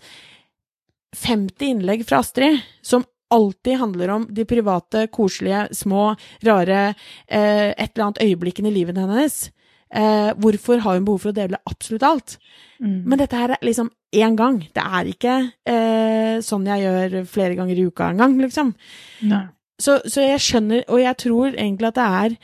50 1.22 1.74
innlegg 1.76 2.06
fra 2.08 2.22
Astrid 2.24 2.62
som 2.86 3.06
alltid 3.32 3.80
handler 3.80 4.12
om 4.12 4.28
de 4.30 4.44
private, 4.48 5.06
koselige, 5.08 5.68
små, 5.76 6.12
rare, 6.44 6.94
eh, 7.28 7.72
et 7.72 7.92
eller 7.94 8.10
annet 8.10 8.24
øyeblikkene 8.26 8.68
i 8.68 8.76
livet 8.76 8.98
hennes. 9.00 9.52
Eh, 9.92 10.32
hvorfor 10.40 10.80
har 10.80 10.96
hun 10.96 11.06
behov 11.08 11.20
for 11.26 11.34
å 11.34 11.36
dele 11.36 11.60
absolutt 11.68 12.06
alt? 12.08 12.38
Mm. 12.80 13.02
Men 13.12 13.20
dette 13.20 13.36
her 13.36 13.56
er 13.56 13.66
liksom 13.66 13.90
én 14.16 14.38
gang. 14.40 14.62
Det 14.72 14.84
er 14.84 15.10
ikke 15.12 15.36
eh, 15.68 16.38
sånn 16.46 16.68
jeg 16.70 16.86
gjør 16.86 17.18
flere 17.28 17.58
ganger 17.60 17.80
i 17.80 17.88
uka 17.90 18.12
engang, 18.14 18.38
liksom. 18.40 18.72
Så, 19.82 19.98
så 20.06 20.24
jeg 20.24 20.44
skjønner, 20.44 20.86
og 20.88 21.02
jeg 21.02 21.18
tror 21.24 21.56
egentlig 21.56 21.90
at 21.90 21.98
det 21.98 22.08
er 22.08 22.36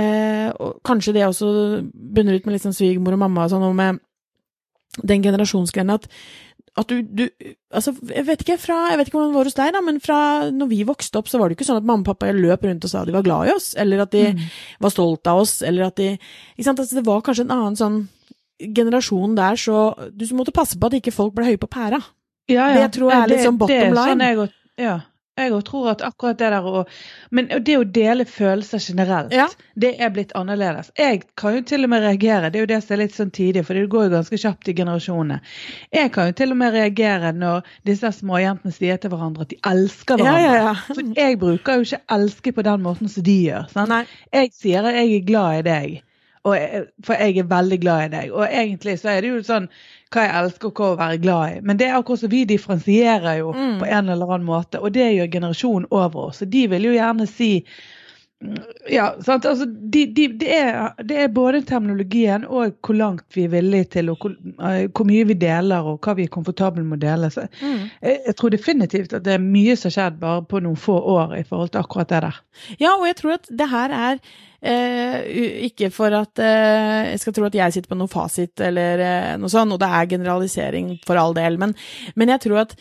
eh, 0.00 0.48
og 0.64 0.80
Kanskje 0.86 1.12
det 1.14 1.26
også 1.26 1.50
bunner 1.92 2.38
ut 2.38 2.48
med 2.48 2.56
liksom 2.56 2.74
svigermor 2.74 3.16
og 3.16 3.22
mamma 3.26 3.44
og 3.44 3.52
sånn, 3.52 3.66
og 3.68 3.76
med 3.78 4.00
den 5.02 5.22
generasjonsgreien 5.22 5.92
at, 5.94 6.08
at 6.76 6.88
du, 6.90 7.02
du 7.02 7.28
Altså, 7.74 7.92
jeg 8.10 8.24
vet 8.26 8.40
ikke 8.42 8.56
fra 8.58 8.76
Jeg 8.90 8.98
vet 8.98 9.06
ikke 9.08 9.18
hvordan 9.18 9.30
det 9.32 9.38
var 9.38 9.48
hos 9.50 9.54
deg, 9.58 9.72
da, 9.76 9.80
men 9.86 10.00
fra 10.02 10.18
når 10.50 10.68
vi 10.72 10.80
vokste 10.88 11.18
opp, 11.20 11.28
så 11.30 11.38
var 11.38 11.48
det 11.48 11.56
ikke 11.58 11.66
sånn 11.68 11.78
at 11.78 11.86
mamma 11.86 12.02
og 12.02 12.08
pappa 12.12 12.32
løp 12.34 12.64
rundt 12.66 12.84
og 12.86 12.90
sa 12.90 13.04
de 13.06 13.14
var 13.14 13.22
glad 13.26 13.48
i 13.48 13.54
oss, 13.54 13.74
eller 13.78 14.02
at 14.02 14.10
de 14.10 14.24
Mm. 14.34 14.42
var 14.80 14.90
stolt 14.90 15.26
av 15.30 15.38
oss, 15.44 15.62
eller 15.62 15.86
at 15.86 15.96
de 15.96 16.08
Ikke 16.58 16.64
sant, 16.66 16.78
altså 16.82 16.94
det 16.98 17.06
var 17.06 17.22
kanskje 17.22 17.46
en 17.46 17.54
annen 17.54 17.76
sånn 17.78 18.08
generasjon 18.74 19.34
der, 19.36 19.56
så 19.58 19.94
du 20.14 20.24
måtte 20.34 20.52
passe 20.54 20.78
på 20.78 20.86
at 20.86 20.98
ikke 21.00 21.12
folk 21.14 21.34
ble 21.34 21.44
høye 21.48 21.58
på 21.60 21.68
pæra. 21.70 21.98
Ja, 22.48 22.68
Det 22.74 22.92
tror 22.98 23.10
jeg 23.10 23.22
er 23.22 23.28
litt 23.32 23.44
sånn 23.46 23.58
bottom 23.58 23.94
line. 23.94 24.18
Sånn 24.18 24.20
jeg, 24.20 24.50
ja. 24.78 25.00
Jeg 25.36 25.64
tror 25.66 25.88
at 25.90 26.02
akkurat 26.06 26.38
det 26.38 26.50
der 26.52 26.62
å 26.62 26.84
Men 27.34 27.48
det 27.66 27.74
å 27.78 27.84
dele 27.84 28.24
følelser 28.24 28.78
generelt, 28.78 29.32
Ja. 29.34 29.48
det 29.74 30.00
er 30.00 30.10
blitt 30.10 30.32
annerledes. 30.38 30.92
Jeg 30.96 31.24
kan 31.36 31.56
jo 31.56 31.62
til 31.62 31.84
og 31.84 31.90
med 31.90 32.02
reagere, 32.02 32.50
det 32.50 32.58
er 32.60 32.66
jo 32.66 32.70
det 32.70 32.82
som 32.84 32.94
er 32.94 33.00
litt 33.02 33.14
sånn 33.16 33.32
tidlig, 33.34 33.64
for 33.66 33.74
det 33.74 33.88
går 33.90 34.04
jo 34.04 34.12
ganske 34.14 34.38
kjapt 34.38 34.68
i 34.68 34.74
generasjonene. 34.78 35.40
Jeg 35.92 36.12
kan 36.12 36.26
jo 36.30 36.32
til 36.38 36.50
og 36.54 36.56
med 36.56 36.72
reagere 36.72 37.32
når 37.34 37.64
disse 37.84 38.12
småjentene 38.20 38.72
sier 38.72 38.96
til 39.02 39.10
hverandre 39.10 39.42
at 39.42 39.48
de 39.50 39.58
elsker 39.64 40.16
hverandre. 40.22 40.42
ja, 40.42 40.54
ja. 40.54 40.74
For 40.86 41.02
jeg 41.18 41.38
bruker 41.42 41.74
jo 41.80 41.88
ikke 41.88 42.02
elske 42.14 42.52
på 42.54 42.62
den 42.62 42.82
måten 42.86 43.08
som 43.10 43.22
de 43.26 43.38
gjør. 43.50 44.06
Jeg 44.32 44.52
sier 44.54 44.86
at 44.86 44.94
jeg 44.94 45.16
er 45.18 45.26
glad 45.26 45.58
i 45.58 45.62
deg, 45.62 46.02
jeg, 46.52 46.84
for 47.02 47.14
jeg 47.16 47.38
er 47.40 47.46
veldig 47.48 47.78
glad 47.80 48.04
i 48.04 48.10
deg. 48.12 48.32
Og 48.36 48.44
egentlig 48.44 48.98
så 49.00 49.08
er 49.14 49.22
det 49.24 49.30
jo 49.32 49.38
sånn 49.46 49.68
hva 50.12 50.26
jeg 50.26 50.34
elsker 50.42 50.68
og 50.68 50.76
hva 50.76 50.90
å 50.92 50.98
være 51.00 51.20
glad 51.24 51.54
i. 51.56 51.60
Men 51.64 51.80
det 51.80 51.88
er 51.88 51.96
akkurat 51.96 52.20
som 52.20 52.30
vi 52.30 52.44
differensierer 52.44 53.38
jo 53.40 53.52
Mm. 53.56 53.78
på 53.80 53.86
en 53.88 54.08
eller 54.12 54.26
annen 54.34 54.46
måte, 54.46 54.78
og 54.84 54.92
det 54.92 55.08
gjør 55.16 55.32
generasjonen 55.32 55.88
over 55.90 56.28
oss. 56.28 56.42
Så 56.42 56.50
de 56.50 56.66
vil 56.68 56.84
jo 56.84 56.92
gjerne 56.92 57.26
si 57.26 57.64
ja, 58.90 59.14
sant? 59.24 59.46
Altså, 59.48 59.64
de, 59.66 60.04
de, 60.12 60.26
det, 60.28 60.50
er, 60.52 60.90
det 61.08 61.16
er 61.22 61.28
både 61.32 61.62
terminologien 61.64 62.44
og 62.44 62.74
hvor 62.84 62.94
langt 62.98 63.24
vi 63.32 63.46
er 63.46 63.52
villige 63.54 63.84
til, 63.96 64.10
og 64.12 64.18
hvor, 64.20 64.34
eh, 64.68 64.84
hvor 64.92 65.06
mye 65.08 65.24
vi 65.30 65.34
deler, 65.40 65.86
og 65.94 66.00
hva 66.04 66.14
vi 66.18 66.26
er 66.28 66.32
komfortable 66.34 66.84
med 66.84 66.98
å 66.98 67.04
dele. 67.06 67.30
Så 67.32 67.46
Mm. 67.62 67.88
jeg, 68.02 68.20
jeg 68.26 68.36
tror 68.36 68.50
definitivt 68.50 69.12
at 69.16 69.24
det 69.24 69.32
er 69.34 69.38
mye 69.38 69.76
som 69.76 69.88
har 69.88 69.96
skjedd 69.96 70.20
bare 70.20 70.42
på 70.42 70.60
noen 70.60 70.76
få 70.76 70.98
år 71.00 71.38
i 71.38 71.42
forhold 71.48 71.70
til 71.72 71.80
akkurat 71.80 72.08
det 72.08 72.20
der. 72.26 72.40
Ja, 72.78 72.92
og 72.98 73.06
jeg 73.06 73.16
tror 73.16 73.32
at 73.40 73.48
det 73.50 73.70
her 73.70 73.90
er 73.90 74.18
Eh, 74.18 74.53
ikke 74.64 75.90
for 75.92 76.14
at 76.16 76.40
eh, 76.40 77.10
jeg 77.10 77.20
skal 77.20 77.34
tro 77.36 77.44
at 77.48 77.56
jeg 77.58 77.74
sitter 77.74 77.90
på 77.90 77.98
noe 78.00 78.08
fasit 78.08 78.62
eller 78.64 79.02
eh, 79.04 79.32
noe 79.40 79.52
sånt, 79.52 79.74
og 79.74 79.80
det 79.82 79.90
er 79.92 80.08
generalisering 80.14 80.94
for 81.04 81.20
all 81.20 81.36
del, 81.36 81.58
men, 81.60 81.74
men 82.16 82.32
jeg 82.32 82.46
tror 82.46 82.62
at 82.62 82.72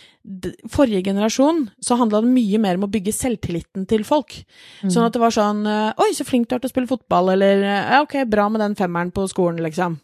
forrige 0.71 1.03
generasjon 1.09 1.65
så 1.83 1.97
handla 1.99 2.21
det 2.23 2.31
mye 2.31 2.61
mer 2.63 2.79
om 2.79 2.87
å 2.87 2.91
bygge 2.93 3.15
selvtilliten 3.17 3.87
til 3.89 4.05
folk. 4.07 4.37
Mm. 4.83 4.93
Sånn 4.95 5.09
at 5.09 5.17
det 5.17 5.23
var 5.23 5.35
sånn 5.35 5.65
eh, 5.67 5.91
Oi, 5.99 6.11
så 6.15 6.27
flink 6.27 6.47
du 6.47 6.55
er 6.55 6.63
til 6.63 6.71
å 6.71 6.75
spille 6.75 6.91
fotball, 6.91 7.33
eller 7.35 7.65
ja, 7.67 7.99
ok, 8.05 8.21
bra 8.31 8.47
med 8.53 8.63
den 8.63 8.79
femmeren 8.79 9.11
på 9.15 9.27
skolen, 9.31 9.59
liksom. 9.65 9.99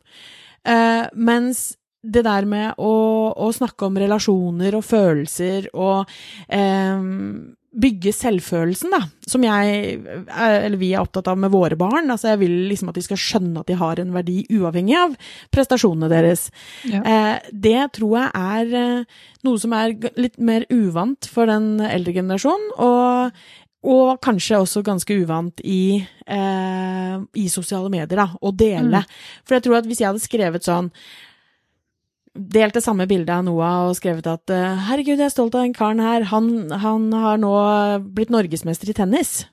Eh, 0.68 1.06
mens 1.16 1.70
det 2.04 2.24
der 2.28 2.46
med 2.48 2.80
å, 2.80 2.92
å, 3.36 3.50
snakke 3.56 3.88
om 3.88 3.98
relasjoner 4.00 4.76
og 4.78 4.86
følelser 4.88 5.68
og 5.76 6.08
eh, 6.48 7.00
bygge 7.70 8.12
selvfølelsen, 8.16 8.94
da, 8.96 9.04
som 9.30 9.44
jeg, 9.46 10.00
eller 10.34 10.78
vi 10.82 10.90
er 10.94 11.04
opptatt 11.04 11.28
av 11.30 11.38
med 11.38 11.52
våre 11.54 11.78
barn. 11.78 12.10
Altså, 12.10 12.32
jeg 12.32 12.42
vil 12.42 12.56
liksom 12.72 12.90
at 12.90 12.98
de 12.98 13.04
skal 13.06 13.22
skjønne 13.22 13.62
at 13.62 13.70
de 13.70 13.78
har 13.78 14.02
en 14.02 14.16
verdi 14.16 14.42
uavhengig 14.50 14.98
av 14.98 15.14
prestasjonene 15.54 16.10
deres. 16.12 16.48
Ja. 16.90 17.04
Eh, 17.04 17.52
det 17.54 17.92
tror 18.00 18.18
jeg 18.18 18.32
er 18.34 18.76
eh, 18.82 19.22
noe 19.46 19.62
som 19.62 19.78
er 19.78 19.94
litt 20.18 20.40
mer 20.42 20.66
uvant 20.74 21.30
for 21.30 21.50
den 21.50 21.78
eldre 21.86 22.16
generasjonen, 22.18 22.74
og, 22.82 23.40
og 23.86 24.12
kanskje 24.26 24.64
også 24.64 24.84
ganske 24.88 25.22
uvant 25.22 25.62
i, 25.62 26.02
eh, 26.26 27.16
i 27.38 27.48
sosiale 27.54 27.94
medier, 27.94 28.26
da, 28.26 28.32
å 28.42 28.50
dele. 28.50 29.06
Mm. 29.06 29.18
For 29.46 29.60
jeg 29.60 29.68
tror 29.68 29.82
at 29.84 29.90
hvis 29.90 30.02
jeg 30.02 30.10
hadde 30.10 30.26
skrevet 30.26 30.66
sånn 30.66 30.90
delt 32.34 32.76
det 32.78 32.84
samme 32.86 33.08
bildet 33.10 33.32
av 33.34 33.46
Noah 33.48 33.90
og 33.90 33.98
skrevet 33.98 34.28
at 34.30 34.54
eh, 34.54 34.82
'herregud, 34.88 35.18
jeg 35.18 35.30
er 35.30 35.34
stolt 35.34 35.56
av 35.58 35.66
den 35.66 35.76
karen 35.78 36.02
her, 36.04 36.28
han, 36.32 36.70
han 36.72 37.08
har 37.14 37.40
nå 37.42 37.54
blitt 38.16 38.34
norgesmester 38.34 38.92
i 38.92 38.98
tennis'. 38.98 39.48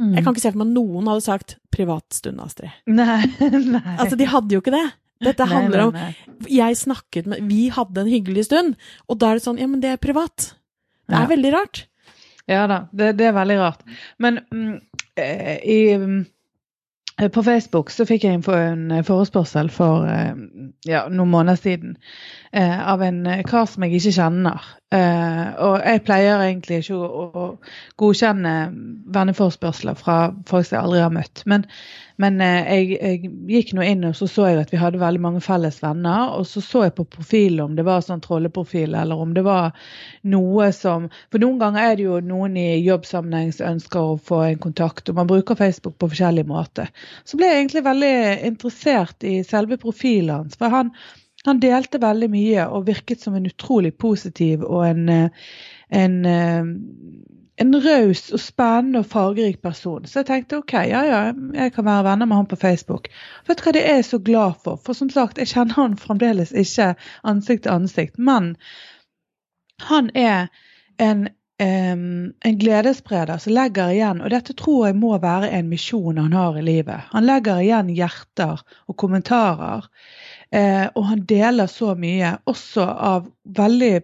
Mm. 0.00 0.16
Jeg 0.16 0.24
kan 0.24 0.34
ikke 0.34 0.42
se 0.42 0.50
for 0.50 0.58
meg 0.58 0.72
at 0.72 0.76
noen 0.76 1.08
hadde 1.10 1.24
sagt 1.26 1.56
'privatstund, 1.74 2.42
Astrid'. 2.42 2.74
Nei, 2.86 3.22
nei. 3.76 3.96
Altså, 3.98 4.18
de 4.18 4.28
hadde 4.30 4.56
jo 4.56 4.62
ikke 4.62 4.74
det. 4.74 4.86
Dette 5.22 5.46
handler 5.46 5.92
nei, 5.94 6.10
om 6.10 6.48
Jeg 6.50 6.76
snakket 6.76 7.28
med 7.30 7.44
Vi 7.48 7.68
hadde 7.72 8.02
en 8.02 8.10
hyggelig 8.10 8.48
stund, 8.48 8.74
og 9.08 9.20
da 9.22 9.30
er 9.30 9.38
det 9.38 9.44
sånn 9.46 9.60
Ja, 9.62 9.68
men 9.70 9.80
det 9.80 9.94
er 9.94 10.00
privat. 10.02 10.50
Det 11.06 11.14
er 11.14 11.26
ja. 11.26 11.30
veldig 11.30 11.52
rart. 11.54 11.84
Ja 12.50 12.64
da, 12.68 12.78
det, 12.92 13.14
det, 13.20 13.28
er 13.30 13.36
veldig 13.36 13.56
rart. 13.60 13.84
Men 14.20 14.42
mm, 14.52 14.74
eh, 15.20 15.58
i 15.64 15.78
mm, 15.96 16.18
på 17.14 17.42
Facebook 17.46 17.90
så 17.94 18.06
fikk 18.08 18.24
jeg 18.26 18.40
en 18.40 18.90
eh, 18.90 19.04
forespørsel 19.06 19.70
for 19.70 20.06
eh, 20.10 20.34
ja, 20.88 21.04
noen 21.10 21.30
måneder 21.30 21.60
siden 21.60 21.96
av 22.54 23.02
en 23.02 23.20
kar 23.48 23.66
som 23.66 23.82
jeg 23.82 23.98
ikke 23.98 24.14
kjenner. 24.14 24.66
Og 24.94 25.74
jeg 25.82 26.02
pleier 26.06 26.44
egentlig 26.44 26.84
ikke 26.84 26.98
å, 27.02 27.24
å 27.24 27.46
godkjenne 27.98 28.54
venneforespørsler 29.16 29.98
fra 29.98 30.18
folk 30.46 30.68
som 30.68 30.76
jeg 30.76 30.84
aldri 30.84 31.02
har 31.02 31.14
møtt. 31.16 31.42
Men 31.50 31.66
men 32.16 32.38
eh, 32.40 32.68
jeg, 32.68 32.90
jeg, 33.00 33.30
gikk 33.50 33.72
nå 33.74 33.84
inn 33.86 34.04
og 34.06 34.14
så 34.14 34.28
så 34.30 34.46
jeg 34.46 34.60
at 34.62 34.72
vi 34.72 34.78
hadde 34.78 35.00
veldig 35.02 35.22
mange 35.22 35.42
felles 35.42 35.80
venner. 35.82 36.36
Og 36.38 36.46
så 36.46 36.62
så 36.62 36.84
jeg 36.86 36.94
på 36.98 37.06
profilen 37.16 37.64
om 37.64 37.74
det 37.78 37.86
var 37.86 38.04
sånn 38.06 38.22
trolleprofil, 38.24 38.94
eller 38.94 39.18
om 39.20 39.34
det 39.34 39.44
var 39.46 39.74
noe 40.30 40.70
som 40.74 41.08
For 41.32 41.42
noen 41.42 41.58
ganger 41.60 41.88
er 41.88 41.98
det 41.98 42.06
jo 42.06 42.20
noen 42.24 42.56
i 42.60 42.68
jobbsammenheng 42.84 43.50
som 43.54 43.74
ønsker 43.74 44.12
å 44.12 44.20
få 44.30 44.40
en 44.46 44.62
kontakt, 44.62 45.10
og 45.10 45.18
man 45.18 45.30
bruker 45.30 45.58
Facebook 45.58 45.98
på 45.98 46.10
forskjellig 46.12 46.46
måte. 46.48 46.86
Så 47.26 47.38
ble 47.40 47.50
jeg 47.50 47.64
egentlig 47.64 47.84
veldig 47.88 48.14
interessert 48.52 49.26
i 49.26 49.36
selve 49.46 49.80
profilen 49.80 50.36
hans. 50.36 50.58
For 50.60 50.70
han, 50.72 50.94
han 51.44 51.60
delte 51.60 52.00
veldig 52.00 52.30
mye 52.32 52.66
og 52.72 52.86
virket 52.88 53.20
som 53.20 53.36
en 53.36 53.46
utrolig 53.50 53.94
positiv 54.00 54.64
og 54.64 54.86
en, 54.88 55.08
eh, 55.08 55.48
en 55.92 56.20
eh, 56.24 56.72
en 57.56 57.74
raus 57.78 58.30
og 58.34 58.40
spennende 58.42 59.00
og 59.04 59.06
fargerik 59.10 59.60
person. 59.62 60.06
Så 60.06 60.20
jeg 60.20 60.26
tenkte 60.30 60.58
OK, 60.58 60.74
ja 60.90 61.04
ja, 61.06 61.20
jeg 61.54 61.72
kan 61.74 61.86
være 61.86 62.04
venner 62.08 62.26
med 62.26 62.36
han 62.36 62.50
på 62.50 62.58
Facebook. 62.58 63.08
Vet 63.46 63.60
du 63.60 63.66
hva 63.66 63.74
det 63.76 63.84
er 63.84 64.00
jeg 64.00 64.08
så 64.08 64.18
glad 64.18 64.58
for? 64.64 64.80
For 64.82 64.96
som 64.98 65.10
sagt, 65.10 65.38
jeg 65.38 65.52
kjenner 65.52 65.78
han 65.78 65.96
fremdeles 66.00 66.52
ikke 66.52 66.94
ansikt 67.22 67.64
til 67.66 67.76
ansikt. 67.76 68.18
Men 68.18 68.54
han 69.86 70.10
er 70.18 70.50
en, 70.98 71.28
um, 71.62 72.34
en 72.42 72.58
gledesspreder 72.58 73.38
som 73.38 73.54
legger 73.54 73.94
igjen, 73.94 74.22
og 74.22 74.34
dette 74.34 74.56
tror 74.58 74.88
jeg 74.88 74.98
må 74.98 75.14
være 75.22 75.52
en 75.54 75.70
misjon 75.70 76.18
han 76.18 76.34
har 76.34 76.58
i 76.58 76.66
livet. 76.66 77.06
Han 77.14 77.26
legger 77.28 77.62
igjen 77.62 77.94
hjerter 77.94 78.66
og 78.88 78.98
kommentarer. 78.98 79.86
Uh, 80.54 80.86
og 80.94 81.08
han 81.08 81.24
deler 81.26 81.66
så 81.66 81.94
mye, 81.98 82.36
også 82.46 82.84
av 82.86 83.30
veldig 83.56 83.94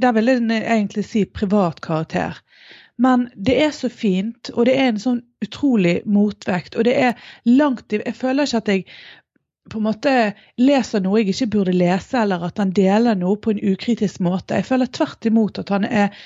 Der 0.00 0.12
vil 0.16 0.30
jeg 0.30 0.62
egentlig 0.62 1.04
si 1.04 1.24
privat 1.24 1.80
karakter. 1.84 2.38
Men 2.96 3.28
det 3.36 3.56
er 3.64 3.70
så 3.72 3.88
fint, 3.88 4.50
og 4.54 4.66
det 4.68 4.76
er 4.76 4.90
en 4.90 5.00
sånn 5.00 5.20
utrolig 5.44 6.00
motvekt. 6.04 6.76
Og 6.76 6.84
det 6.84 6.94
er 6.96 7.18
langt 7.44 7.92
Jeg 7.92 8.16
føler 8.16 8.48
ikke 8.48 8.60
at 8.62 8.68
jeg 8.68 8.84
på 9.70 9.78
en 9.78 9.86
måte 9.86 10.12
leser 10.58 11.02
noe 11.04 11.20
jeg 11.20 11.34
ikke 11.34 11.50
burde 11.54 11.74
lese, 11.76 12.18
eller 12.22 12.42
at 12.48 12.58
han 12.58 12.72
deler 12.76 13.18
noe 13.18 13.38
på 13.40 13.52
en 13.54 13.60
ukritisk 13.72 14.20
måte. 14.24 14.58
Jeg 14.58 14.68
føler 14.68 14.90
tvert 14.90 15.28
imot 15.28 15.60
at 15.62 15.70
han 15.72 15.86
er 15.86 16.16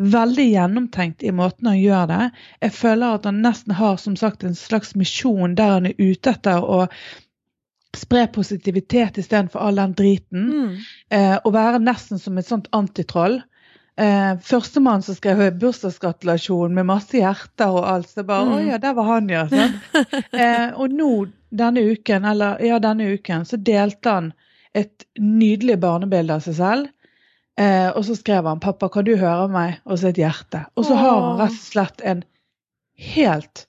veldig 0.00 0.46
gjennomtenkt 0.48 1.22
i 1.22 1.32
måten 1.34 1.68
han 1.70 1.80
gjør 1.80 2.08
det. 2.10 2.22
Jeg 2.64 2.76
føler 2.78 3.18
at 3.18 3.28
han 3.28 3.42
nesten 3.44 3.76
har 3.78 3.98
som 4.00 4.16
sagt 4.18 4.46
en 4.46 4.56
slags 4.58 4.94
misjon 4.98 5.54
der 5.58 5.76
han 5.76 5.90
er 5.90 5.98
ute 6.00 6.34
etter 6.34 6.64
å 6.64 6.84
spre 7.98 8.26
positivitet 8.32 9.18
istedenfor 9.20 9.62
all 9.62 9.80
den 9.80 9.96
driten. 9.98 10.46
Mm. 10.50 10.78
Eh, 11.10 11.36
og 11.42 11.52
være 11.54 11.82
nesten 11.82 12.20
som 12.22 12.38
et 12.38 12.48
sånt 12.48 12.70
antitroll. 12.76 13.40
Eh, 13.96 14.32
Førstemann 14.42 15.04
som 15.06 15.14
skrev 15.14 15.44
bursdagsgratulasjon 15.60 16.74
med 16.74 16.88
masse 16.90 17.18
hjerter 17.18 17.70
og 17.70 17.86
alt. 17.88 18.10
Så 18.10 18.26
bare 18.26 18.48
mm. 18.48 18.54
Å 18.56 18.62
ja, 18.66 18.80
der 18.82 18.96
var 18.98 19.10
han, 19.12 19.30
ja. 19.30 19.46
eh, 20.44 20.70
og 20.74 20.94
nå 20.94 21.12
denne 21.54 21.84
uken, 21.94 22.26
eller 22.26 22.62
ja, 22.64 22.80
denne 22.82 23.12
uken, 23.14 23.46
så 23.46 23.60
delte 23.60 24.16
han 24.16 24.32
et 24.74 25.06
nydelig 25.20 25.78
barnebilde 25.82 26.34
av 26.34 26.42
seg 26.42 26.58
selv. 26.58 26.90
Eh, 27.60 27.90
og 27.94 28.02
så 28.08 28.16
skrev 28.18 28.48
han 28.50 28.60
'Pappa, 28.60 28.88
kan 28.90 29.06
du 29.06 29.14
høre 29.14 29.46
meg?' 29.48 29.78
og 29.86 30.00
så 30.00 30.10
et 30.10 30.18
hjerte. 30.18 30.64
Og 30.74 30.88
så 30.88 30.98
har 30.98 31.20
han 31.20 31.38
rett 31.38 31.54
og 31.54 31.62
slett 31.62 32.02
en 32.02 32.24
helt 32.98 33.66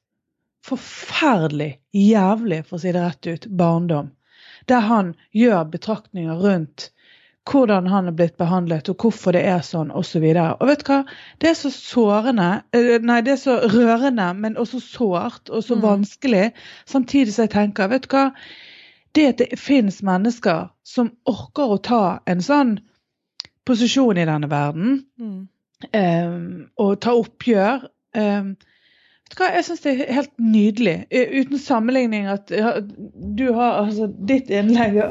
forferdelig, 0.65 1.75
jævlig, 1.93 2.63
for 2.65 2.79
å 2.79 2.81
si 2.81 2.93
det 2.95 3.03
rett 3.03 3.29
ut, 3.29 3.47
barndom. 3.53 4.09
Der 4.71 4.85
han 4.89 5.13
gjør 5.33 5.63
betraktninger 5.71 6.41
rundt 6.41 6.89
hvordan 7.45 7.87
han 7.87 8.07
er 8.09 8.15
blitt 8.17 8.37
behandlet, 8.41 8.89
og 8.89 9.03
hvorfor 9.03 9.35
det 9.35 9.43
er 9.45 9.61
sånn, 9.61 9.91
osv. 9.93 10.23
Og, 10.23 10.37
så 10.37 10.45
og 10.57 10.69
vet 10.69 10.81
du 10.81 10.87
hva? 10.89 10.99
Det 11.41 11.51
er 11.51 11.57
så 11.59 11.69
sårende 11.73 12.47
eh, 12.73 12.95
Nei, 13.05 13.19
det 13.25 13.35
er 13.35 13.41
så 13.41 13.57
rørende, 13.69 14.31
men 14.33 14.57
også 14.57 14.81
sårt 14.81 15.51
og 15.53 15.61
så 15.63 15.77
mm. 15.77 15.83
vanskelig. 15.83 16.47
Samtidig 16.89 17.35
som 17.35 17.45
jeg 17.45 17.53
tenker, 17.53 17.91
vet 17.91 18.07
du 18.07 18.15
hva? 18.15 18.25
Det 19.15 19.27
at 19.29 19.43
det 19.43 19.59
finnes 19.61 20.01
mennesker 20.03 20.71
som 20.83 21.13
orker 21.29 21.75
å 21.75 21.81
ta 21.85 22.03
en 22.27 22.41
sånn 22.43 22.79
posisjon 23.65 24.17
i 24.17 24.25
denne 24.27 24.49
verden, 24.49 24.97
mm. 25.21 25.37
um, 25.93 26.49
og 26.81 26.97
ta 27.05 27.13
oppgjør 27.17 27.85
um, 28.17 28.55
hva, 29.33 29.49
Jeg 29.57 29.65
syns 29.67 29.83
det 29.83 29.93
er 29.93 30.13
helt 30.19 30.33
nydelig. 30.39 30.97
Uten 31.11 31.59
sammenligning 31.59 32.27
at 32.29 32.51
du 33.15 33.47
har 33.53 33.81
altså 33.85 34.07
ditt 34.29 34.51
innlegg 34.53 35.01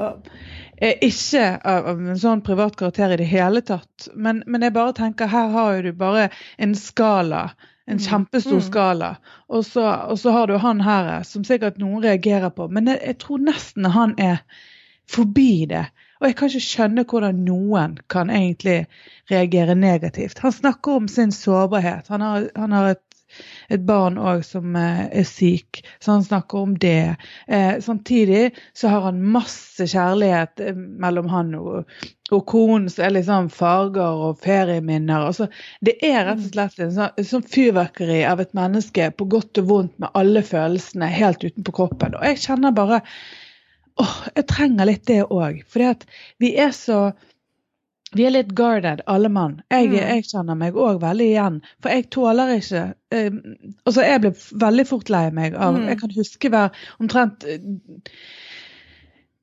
ikke 0.81 1.45
av, 1.65 1.87
av, 1.87 2.01
en 2.01 2.19
sånn 2.19 2.43
privat 2.45 2.77
karakter 2.77 3.15
i 3.15 3.21
det 3.21 3.29
hele 3.31 3.63
tatt. 3.65 4.09
Men, 4.15 4.43
men, 4.47 4.63
jeg 4.63 4.75
bare 4.75 4.95
tenker, 4.97 5.31
her 5.31 5.53
har 5.55 5.83
du 5.83 5.93
bare 5.97 6.29
en 6.59 6.75
skala. 6.79 7.49
En 7.87 7.99
mm. 7.99 8.05
kjempestor 8.07 8.61
mm. 8.61 8.67
skala. 8.69 9.11
Og 9.49 9.65
så, 9.67 9.85
og 9.85 10.19
så, 10.19 10.33
har 10.35 10.49
du 10.49 10.57
han 10.59 10.81
her 10.85 11.23
som 11.29 11.45
sikkert 11.45 11.79
noen 11.79 12.03
reagerer 12.05 12.51
på. 12.55 12.69
Men 12.69 12.91
jeg, 12.91 13.01
jeg 13.05 13.21
tror 13.23 13.45
nesten 13.45 13.91
han 13.95 14.17
er 14.19 14.41
forbi 15.11 15.67
det. 15.71 15.87
Og 16.21 16.31
jeg 16.31 16.37
kan 16.39 16.51
ikke 16.51 16.65
skjønne 16.65 17.05
hvordan 17.11 17.43
noen 17.45 17.99
kan 18.09 18.31
egentlig 18.33 18.87
reagere 19.31 19.75
negativt. 19.77 20.41
Han 20.41 20.55
snakker 20.55 21.03
om 21.03 21.09
sin 21.09 21.35
sårbarhet. 21.35 22.09
Han 22.09 22.25
har, 22.25 22.49
han 22.57 22.73
har 22.73 22.95
et 22.95 23.05
et 23.73 23.85
barn 23.87 24.19
òg 24.21 24.45
som 24.47 24.77
eh, 24.79 25.05
er 25.21 25.27
syk, 25.29 25.83
så 26.03 26.17
han 26.17 26.27
snakker 26.27 26.59
om 26.67 26.75
det. 26.81 27.17
Eh, 27.47 27.81
samtidig 27.85 28.53
så 28.77 28.93
har 28.93 29.07
han 29.09 29.23
masse 29.35 29.87
kjærlighet 29.91 30.61
eh, 30.65 30.77
mellom 30.77 31.31
han 31.33 31.55
og, 31.59 31.95
og 32.33 32.45
konen, 32.51 32.89
som 32.93 33.07
er 33.07 33.17
liksom 33.17 33.51
farger 33.55 34.27
og 34.29 34.43
ferieminner. 34.45 35.29
Altså, 35.31 35.49
det 35.85 35.97
er 36.05 36.25
rett 36.29 36.45
og 36.45 36.51
slett 36.53 36.85
en 36.85 36.97
sånn, 36.99 37.25
sånn 37.33 37.49
fyrverkeri 37.57 38.23
av 38.29 38.43
et 38.45 38.55
menneske 38.57 39.11
på 39.15 39.29
godt 39.33 39.63
og 39.63 39.71
vondt 39.71 39.97
med 40.03 40.13
alle 40.19 40.45
følelsene 40.47 41.11
helt 41.13 41.45
utenpå 41.45 41.79
kroppen. 41.81 42.19
Og 42.19 42.29
jeg 42.31 42.45
kjenner 42.47 42.77
bare 42.77 43.03
åh, 44.01 44.17
jeg 44.35 44.49
trenger 44.51 44.89
litt 44.89 45.07
det 45.11 45.23
òg. 45.29 45.63
For 45.71 46.07
vi 46.43 46.55
er 46.61 46.75
så 46.75 47.07
vi 48.15 48.27
er 48.29 48.35
litt 48.35 48.55
guarded, 48.57 49.03
alle 49.11 49.31
mann. 49.33 49.59
Jeg, 49.73 49.91
mm. 49.91 49.99
jeg 49.99 50.25
kjenner 50.31 50.59
meg 50.59 50.79
òg 50.79 51.03
veldig 51.03 51.29
igjen. 51.31 51.61
For 51.83 51.95
jeg 51.95 52.09
tåler 52.15 52.57
ikke 52.57 52.87
eh, 53.15 53.31
Altså, 53.85 54.07
jeg 54.07 54.25
blir 54.25 54.49
veldig 54.65 54.87
fort 54.89 55.13
lei 55.13 55.27
meg 55.35 55.55
av 55.59 55.77
mm. 55.77 55.87
Jeg 55.93 56.01
kan 56.03 56.17
huske 56.17 56.51
hver 56.55 56.87
omtrent 57.03 57.47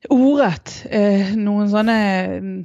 ordrett 0.10 0.72
eh, 0.90 1.36
noen 1.38 1.68
sånne 1.70 1.98
mm, 2.42 2.64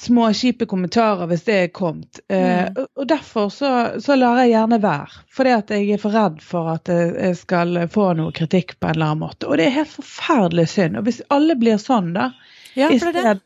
små 0.00 0.30
kjipe 0.32 0.64
kommentarer 0.70 1.28
hvis 1.28 1.44
det 1.44 1.58
er 1.66 1.74
kommet. 1.76 2.22
Eh, 2.28 2.64
Mm. 2.64 2.86
og 2.96 3.06
derfor 3.08 3.50
så, 3.52 3.70
så 4.00 4.16
lar 4.16 4.40
jeg 4.40 4.54
gjerne 4.54 4.80
være. 4.80 5.24
Fordi 5.34 5.52
at 5.58 5.70
jeg 5.74 5.90
er 5.92 6.00
for 6.00 6.16
redd 6.16 6.40
for 6.42 6.70
at 6.72 6.88
jeg 6.88 7.36
skal 7.36 7.76
få 7.92 8.12
noe 8.16 8.32
kritikk 8.32 8.78
på 8.78 8.88
en 8.88 8.96
eller 8.96 9.12
annen 9.12 9.24
måte. 9.26 9.48
Og 9.48 9.58
det 9.60 9.68
er 9.68 9.78
helt 9.80 9.92
forferdelig 9.92 10.68
synd. 10.72 10.96
Og 10.98 11.08
hvis 11.08 11.20
alle 11.34 11.56
blir 11.60 11.76
sånn, 11.82 12.14
da, 12.16 12.30
Ja, 12.74 12.88
for 12.98 13.12
det 13.14 13.22
er 13.24 13.34
det. 13.38 13.42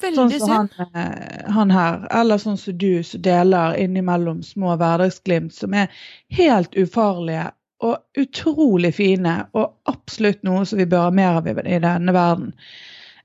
Det 0.00 0.08
er 0.08 0.14
jo 0.16 0.16
Sånn 0.16 0.32
som 0.40 0.50
han, 0.52 0.70
eh, 0.94 1.50
han 1.54 1.70
her, 1.70 2.06
eller 2.20 2.40
sånn 2.42 2.58
som 2.58 2.76
du, 2.78 3.02
som 3.06 3.22
deler 3.22 3.76
innimellom 3.80 4.42
små 4.46 4.74
hverdagsglimt 4.80 5.54
som 5.54 5.74
er 5.74 5.92
helt 6.38 6.74
ufarlige 6.74 7.50
og 7.84 7.98
utrolig 8.18 8.94
fine, 8.96 9.36
og 9.52 9.74
absolutt 9.90 10.42
noe 10.46 10.64
som 10.66 10.80
vi 10.80 10.88
bør 10.88 11.08
ha 11.08 11.14
mer 11.14 11.40
av 11.42 11.48
i 11.48 11.54
i 11.60 11.80
denne 11.84 12.14
verden. 12.16 12.54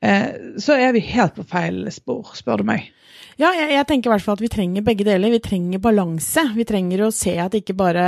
Eh, 0.01 0.57
så 0.61 0.77
er 0.81 0.95
vi 0.95 1.03
helt 1.11 1.35
på 1.37 1.45
feil 1.47 1.85
spor, 1.93 2.33
spør 2.37 2.63
du 2.63 2.69
meg. 2.71 2.89
Ja, 3.39 3.51
jeg, 3.55 3.71
jeg 3.73 3.87
tenker 3.89 4.09
i 4.09 4.13
hvert 4.15 4.25
fall 4.25 4.37
at 4.37 4.43
vi 4.43 4.49
trenger 4.51 4.83
begge 4.85 5.05
deler. 5.07 5.31
Vi 5.33 5.39
trenger 5.41 5.81
balanse. 5.81 6.43
Vi 6.57 6.65
trenger 6.67 7.05
å 7.05 7.13
se 7.15 7.35
at 7.41 7.55
ikke 7.57 7.77
bare 7.77 8.03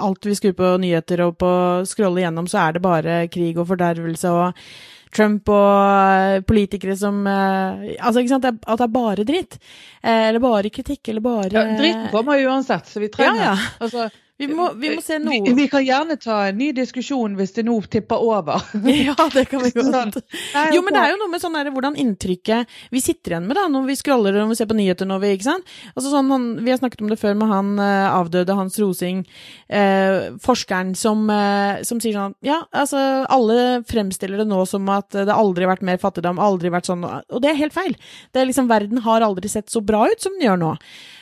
alt 0.00 0.26
vi 0.26 0.36
skrur 0.38 0.56
på 0.58 0.70
nyheter 0.82 1.22
og 1.26 1.36
på 1.42 1.50
scroller 1.86 2.24
gjennom, 2.24 2.48
så 2.50 2.64
er 2.64 2.78
det 2.78 2.82
bare 2.86 3.18
krig 3.30 3.60
og 3.60 3.68
fordervelse 3.70 4.32
og 4.32 4.64
Trump 5.10 5.48
og 5.50 6.44
politikere 6.46 6.94
som 6.94 7.24
eh, 7.26 7.96
Altså, 7.98 8.22
ikke 8.22 8.30
sant, 8.36 8.44
at 8.46 8.78
det 8.78 8.86
er 8.86 8.92
bare 8.94 9.24
dritt. 9.26 9.56
Eh, 10.02 10.28
Eller 10.30 10.42
bare 10.42 10.70
kritikk, 10.70 11.02
eller 11.10 11.24
bare 11.24 11.50
Ja, 11.50 11.64
dritten 11.78 12.10
kommer 12.14 12.38
uansett, 12.46 12.86
så 12.86 13.02
vi 13.02 13.10
trenger 13.10 13.42
Ja, 13.42 13.52
ja. 13.52 13.72
Altså, 13.82 14.06
Vi 14.40 14.48
må, 14.48 14.70
vi 14.80 14.94
må 14.94 15.02
se 15.04 15.18
vi, 15.20 15.40
vi 15.56 15.66
kan 15.68 15.82
gjerne 15.84 16.16
ta 16.20 16.36
en 16.48 16.56
ny 16.56 16.70
diskusjon 16.76 17.34
hvis 17.36 17.52
det 17.58 17.66
nå 17.68 17.76
tipper 17.92 18.22
over. 18.24 18.62
Ja, 19.00 19.14
det 19.32 19.46
kan 19.50 19.62
vi 19.62 19.70
Sånn. 19.74 19.92
godt. 19.92 20.20
Nei, 20.54 20.64
Jo, 20.74 20.80
men 20.84 20.96
det 20.96 21.02
er 21.02 21.12
jo 21.14 21.18
noe 21.20 21.30
med 21.32 21.42
sånn 21.42 21.56
der, 21.56 21.70
hvordan 21.74 21.98
inntrykket 22.00 22.70
vi 22.92 23.02
sitter 23.04 23.34
igjen 23.34 23.48
med 23.48 23.58
da, 23.58 23.66
når 23.72 23.86
vi 23.90 23.96
scroller 24.00 24.38
og 24.42 24.54
ser 24.58 24.68
på 24.70 24.76
nyheter. 24.78 25.08
Når 25.08 25.20
vi, 25.22 25.32
ikke 25.36 25.48
sant? 25.48 25.68
Altså 25.94 26.12
sånn, 26.12 26.30
han, 26.32 26.48
vi 26.64 26.72
har 26.72 26.80
snakket 26.80 27.04
om 27.04 27.12
det 27.12 27.20
før 27.20 27.36
med 27.38 27.52
han 27.52 27.72
eh, 27.82 28.08
avdøde 28.10 28.56
Hans 28.56 28.78
Rosing, 28.80 29.22
eh, 29.68 30.30
forskeren 30.44 30.94
som, 30.98 31.26
eh, 31.34 31.84
som 31.86 32.00
sier 32.02 32.16
sånn 32.16 32.36
Ja, 32.46 32.62
altså, 32.72 33.00
alle 33.30 33.82
fremstiller 33.88 34.40
det 34.40 34.48
nå 34.50 34.64
som 34.68 34.88
at 34.92 35.12
det 35.14 35.34
aldri 35.34 35.66
har 35.66 35.74
vært 35.74 35.86
mer 35.86 36.00
fattigdom, 36.02 36.40
aldri 36.42 36.72
vært 36.72 36.88
sånn 36.90 37.04
Og 37.04 37.38
det 37.42 37.52
er 37.52 37.60
helt 37.60 37.76
feil. 37.76 37.96
Det 38.32 38.42
er 38.42 38.50
liksom, 38.50 38.70
Verden 38.70 39.04
har 39.04 39.24
aldri 39.26 39.50
sett 39.52 39.70
så 39.72 39.82
bra 39.84 40.06
ut 40.10 40.22
som 40.22 40.36
den 40.38 40.48
gjør 40.48 40.60
nå. 40.60 40.74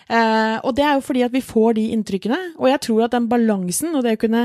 Eh, 0.09 0.57
og 0.65 0.73
det 0.77 0.85
er 0.85 0.95
jo 0.97 1.05
fordi 1.05 1.23
at 1.27 1.35
vi 1.35 1.43
får 1.45 1.75
de 1.77 1.87
inntrykkene, 1.93 2.39
og 2.57 2.71
jeg 2.71 2.81
tror 2.87 3.05
at 3.05 3.13
den 3.13 3.29
balansen 3.29 3.93
og 3.93 4.07
det 4.07 4.15
å 4.17 4.21
kunne 4.23 4.45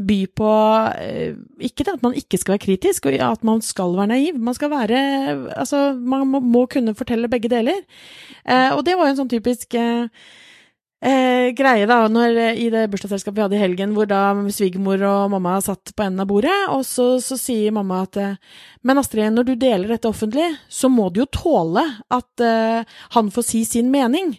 by 0.00 0.18
på 0.40 0.52
eh, 0.96 1.34
Ikke 1.68 1.84
det 1.84 1.98
at 1.98 2.04
man 2.06 2.16
ikke 2.16 2.40
skal 2.40 2.56
være 2.56 2.64
kritisk, 2.64 3.06
og 3.06 3.18
at 3.20 3.44
man 3.44 3.60
skal 3.64 3.96
være 3.98 4.12
naiv. 4.14 4.38
Man 4.40 4.56
skal 4.56 4.72
være 4.72 5.02
Altså, 5.56 5.92
man 5.94 6.26
må, 6.28 6.40
må 6.40 6.66
kunne 6.66 6.96
fortelle 6.96 7.28
begge 7.28 7.50
deler. 7.52 7.84
Eh, 8.48 8.70
og 8.72 8.84
det 8.86 8.96
var 8.96 9.10
jo 9.10 9.14
en 9.14 9.20
sånn 9.22 9.32
typisk 9.32 9.76
eh, 9.78 10.08
Eh, 11.02 11.48
greie 11.58 11.82
da, 11.90 12.04
når, 12.06 12.36
eh, 12.38 12.58
i 12.62 12.68
det 12.70 12.84
bursdagsselskapet 12.92 13.34
vi 13.34 13.42
hadde 13.42 13.56
i 13.56 13.62
helgen, 13.62 13.94
hvor 13.96 14.06
da 14.06 14.36
svigermor 14.54 15.02
og 15.02 15.32
mamma 15.32 15.56
satt 15.58 15.90
på 15.96 16.04
enden 16.04 16.22
av 16.22 16.28
bordet, 16.30 16.54
og 16.70 16.84
så, 16.86 17.16
så 17.18 17.34
sier 17.34 17.74
mamma 17.74 18.04
at 18.04 18.18
eh, 18.22 18.36
Men 18.86 18.98
Astrid, 18.98 19.32
når 19.34 19.46
du 19.46 19.54
deler 19.58 19.90
dette 19.90 20.06
offentlig, 20.06 20.46
så 20.70 20.88
må 20.90 21.08
du 21.10 21.20
jo 21.22 21.26
tåle 21.34 21.82
at 22.10 22.42
eh, 22.42 22.86
han 23.14 23.30
får 23.34 23.46
si 23.46 23.64
sin 23.66 23.90
mening. 23.90 24.36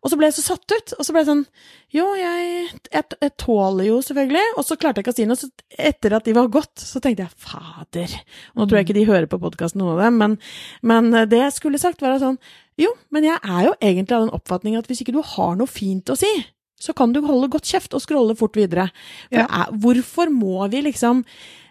Og 0.00 0.12
så 0.12 0.16
ble 0.16 0.28
jeg 0.30 0.38
så 0.38 0.54
satt 0.54 0.72
ut, 0.72 0.96
og 0.96 1.04
så 1.04 1.12
ble 1.12 1.22
jeg 1.22 1.30
sånn 1.30 1.46
Jo, 1.92 2.10
jeg, 2.16 2.66
jeg, 2.92 3.04
jeg 3.20 3.32
tåler 3.40 3.88
jo 3.90 4.00
selvfølgelig. 4.04 4.44
Og 4.56 4.64
så 4.68 4.76
klarte 4.80 5.00
jeg 5.00 5.06
ikke 5.06 5.16
å 5.16 5.20
si 5.20 5.28
noe, 5.28 5.40
så 5.40 5.48
etter 5.92 6.16
at 6.16 6.28
de 6.28 6.36
var 6.36 6.52
gått, 6.52 6.76
så 6.80 7.00
tenkte 7.00 7.24
jeg 7.26 7.44
fader. 7.44 8.20
Nå 8.56 8.64
tror 8.64 8.80
jeg 8.80 8.88
ikke 8.88 9.00
de 9.00 9.08
hører 9.08 9.28
på 9.28 9.40
podkasten, 9.40 9.84
noen 9.84 9.98
av 9.98 10.06
dem, 10.06 10.20
men, 10.20 10.38
men 10.80 11.12
eh, 11.12 11.28
det 11.28 11.44
jeg 11.44 11.58
skulle 11.60 11.80
sagt, 11.82 12.04
var 12.04 12.16
sånn 12.24 12.40
jo, 12.80 12.92
men 13.14 13.24
jeg 13.24 13.40
er 13.40 13.68
jo 13.68 13.74
egentlig 13.80 14.16
av 14.16 14.26
den 14.26 14.36
oppfatning 14.36 14.76
at 14.76 14.88
hvis 14.90 15.00
ikke 15.04 15.16
du 15.16 15.22
har 15.24 15.56
noe 15.56 15.70
fint 15.70 16.12
å 16.12 16.18
si, 16.18 16.32
så 16.80 16.92
kan 16.96 17.14
du 17.14 17.22
holde 17.24 17.48
godt 17.52 17.68
kjeft 17.68 17.94
og 17.96 18.02
scrolle 18.04 18.36
fort 18.36 18.56
videre. 18.58 18.90
Ja. 19.32 19.46
er, 19.46 19.70
hvorfor 19.80 20.28
må 20.32 20.66
vi 20.72 20.84
liksom 20.84 21.24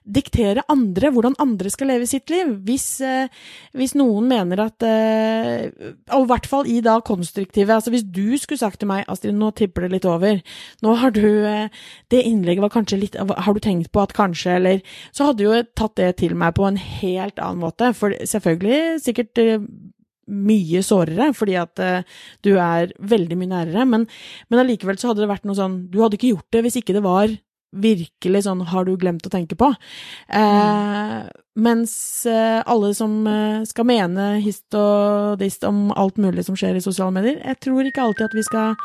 diktere 0.05 0.61
andre 0.69 1.09
hvordan 1.09 1.33
andre 1.41 1.69
skal 1.73 1.89
leve 1.89 2.05
sitt 2.09 2.29
liv? 2.29 2.51
Hvis, 2.65 3.01
eh, 3.01 3.29
hvis 3.73 3.95
noen 3.97 4.27
mener 4.29 4.61
at 4.67 4.85
eh, 4.85 5.71
Og 6.13 6.27
i 6.27 6.29
hvert 6.29 6.45
fall 6.45 6.69
i 6.69 6.77
da 6.85 6.99
konstruktive 7.01 7.73
Altså 7.73 7.89
hvis 7.89 8.05
du 8.05 8.37
skulle 8.37 8.61
sagt 8.61 8.83
til 8.83 8.91
meg 8.91 9.07
Astrid, 9.09 9.33
nå 9.33 9.49
tipper 9.57 9.85
det 9.85 9.95
litt 9.95 10.05
over. 10.05 10.43
Nå 10.85 10.93
har 11.01 11.15
du 11.15 11.25
eh, 11.25 11.73
Det 12.13 12.21
innlegget 12.21 12.61
var 12.67 12.75
kanskje 12.75 13.01
litt 13.01 13.17
Har 13.17 13.57
du 13.57 13.59
tenkt 13.59 13.89
på 13.91 14.03
at 14.03 14.13
kanskje, 14.13 14.59
eller 14.59 14.85
Så 15.09 15.31
hadde 15.31 15.47
jo 15.47 15.57
tatt 15.73 15.97
det 15.97 16.11
til 16.21 16.37
meg 16.37 16.53
på 16.53 16.69
en 16.69 16.77
helt 16.77 17.41
annen 17.41 17.65
måte. 17.65 17.89
For 17.97 18.13
selvfølgelig 18.29 19.01
sikkert 19.07 19.41
eh, 19.41 19.57
mye 20.25 20.81
sårere, 20.85 21.31
fordi 21.37 21.57
at 21.61 21.81
uh, 21.83 22.21
du 22.45 22.55
er 22.57 22.93
veldig 22.97 23.39
mye 23.39 23.51
nærere, 23.51 23.87
men, 23.89 24.07
men 24.49 24.61
allikevel 24.61 24.97
så 24.99 25.11
hadde 25.11 25.25
det 25.25 25.29
vært 25.29 25.45
noe 25.45 25.57
sånn 25.57 25.83
Du 25.93 25.99
hadde 26.01 26.17
ikke 26.17 26.33
gjort 26.33 26.55
det 26.55 26.63
hvis 26.65 26.79
ikke 26.81 26.95
det 26.97 27.03
var 27.05 27.29
virkelig 27.75 28.45
sånn 28.45 28.63
har 28.69 28.85
du 28.87 28.95
glemt 28.99 29.25
å 29.27 29.31
tenke 29.31 29.57
på. 29.59 29.71
Eh, 30.29 31.17
mens 31.59 31.95
eh, 32.29 32.61
alle 32.61 32.93
som 32.97 33.17
eh, 33.29 33.65
skal 33.67 33.89
mene 33.89 34.29
hist 34.43 34.75
og 34.77 35.39
dist 35.41 35.65
om 35.67 35.89
alt 35.95 36.19
mulig 36.21 36.45
som 36.47 36.57
skjer 36.57 36.79
i 36.79 36.83
sosiale 36.83 37.15
medier, 37.15 37.41
jeg 37.43 37.61
tror 37.67 37.87
ikke 37.87 38.07
alltid 38.07 38.29
at 38.29 38.37
vi 38.39 38.47
skal 38.47 38.75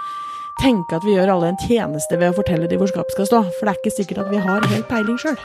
tenke 0.61 0.99
at 0.99 1.07
vi 1.07 1.17
gjør 1.17 1.37
alle 1.37 1.53
en 1.53 1.63
tjeneste 1.63 2.19
ved 2.19 2.33
å 2.33 2.39
fortelle 2.41 2.69
de 2.69 2.79
hvor 2.81 2.91
skapet 2.91 3.17
skal 3.17 3.31
stå, 3.31 3.45
for 3.57 3.67
det 3.67 3.75
er 3.75 3.83
ikke 3.83 3.97
sikkert 3.97 4.25
at 4.27 4.33
vi 4.35 4.45
har 4.45 4.73
helt 4.75 4.89
peiling 4.91 5.21
sjøl. 5.21 5.39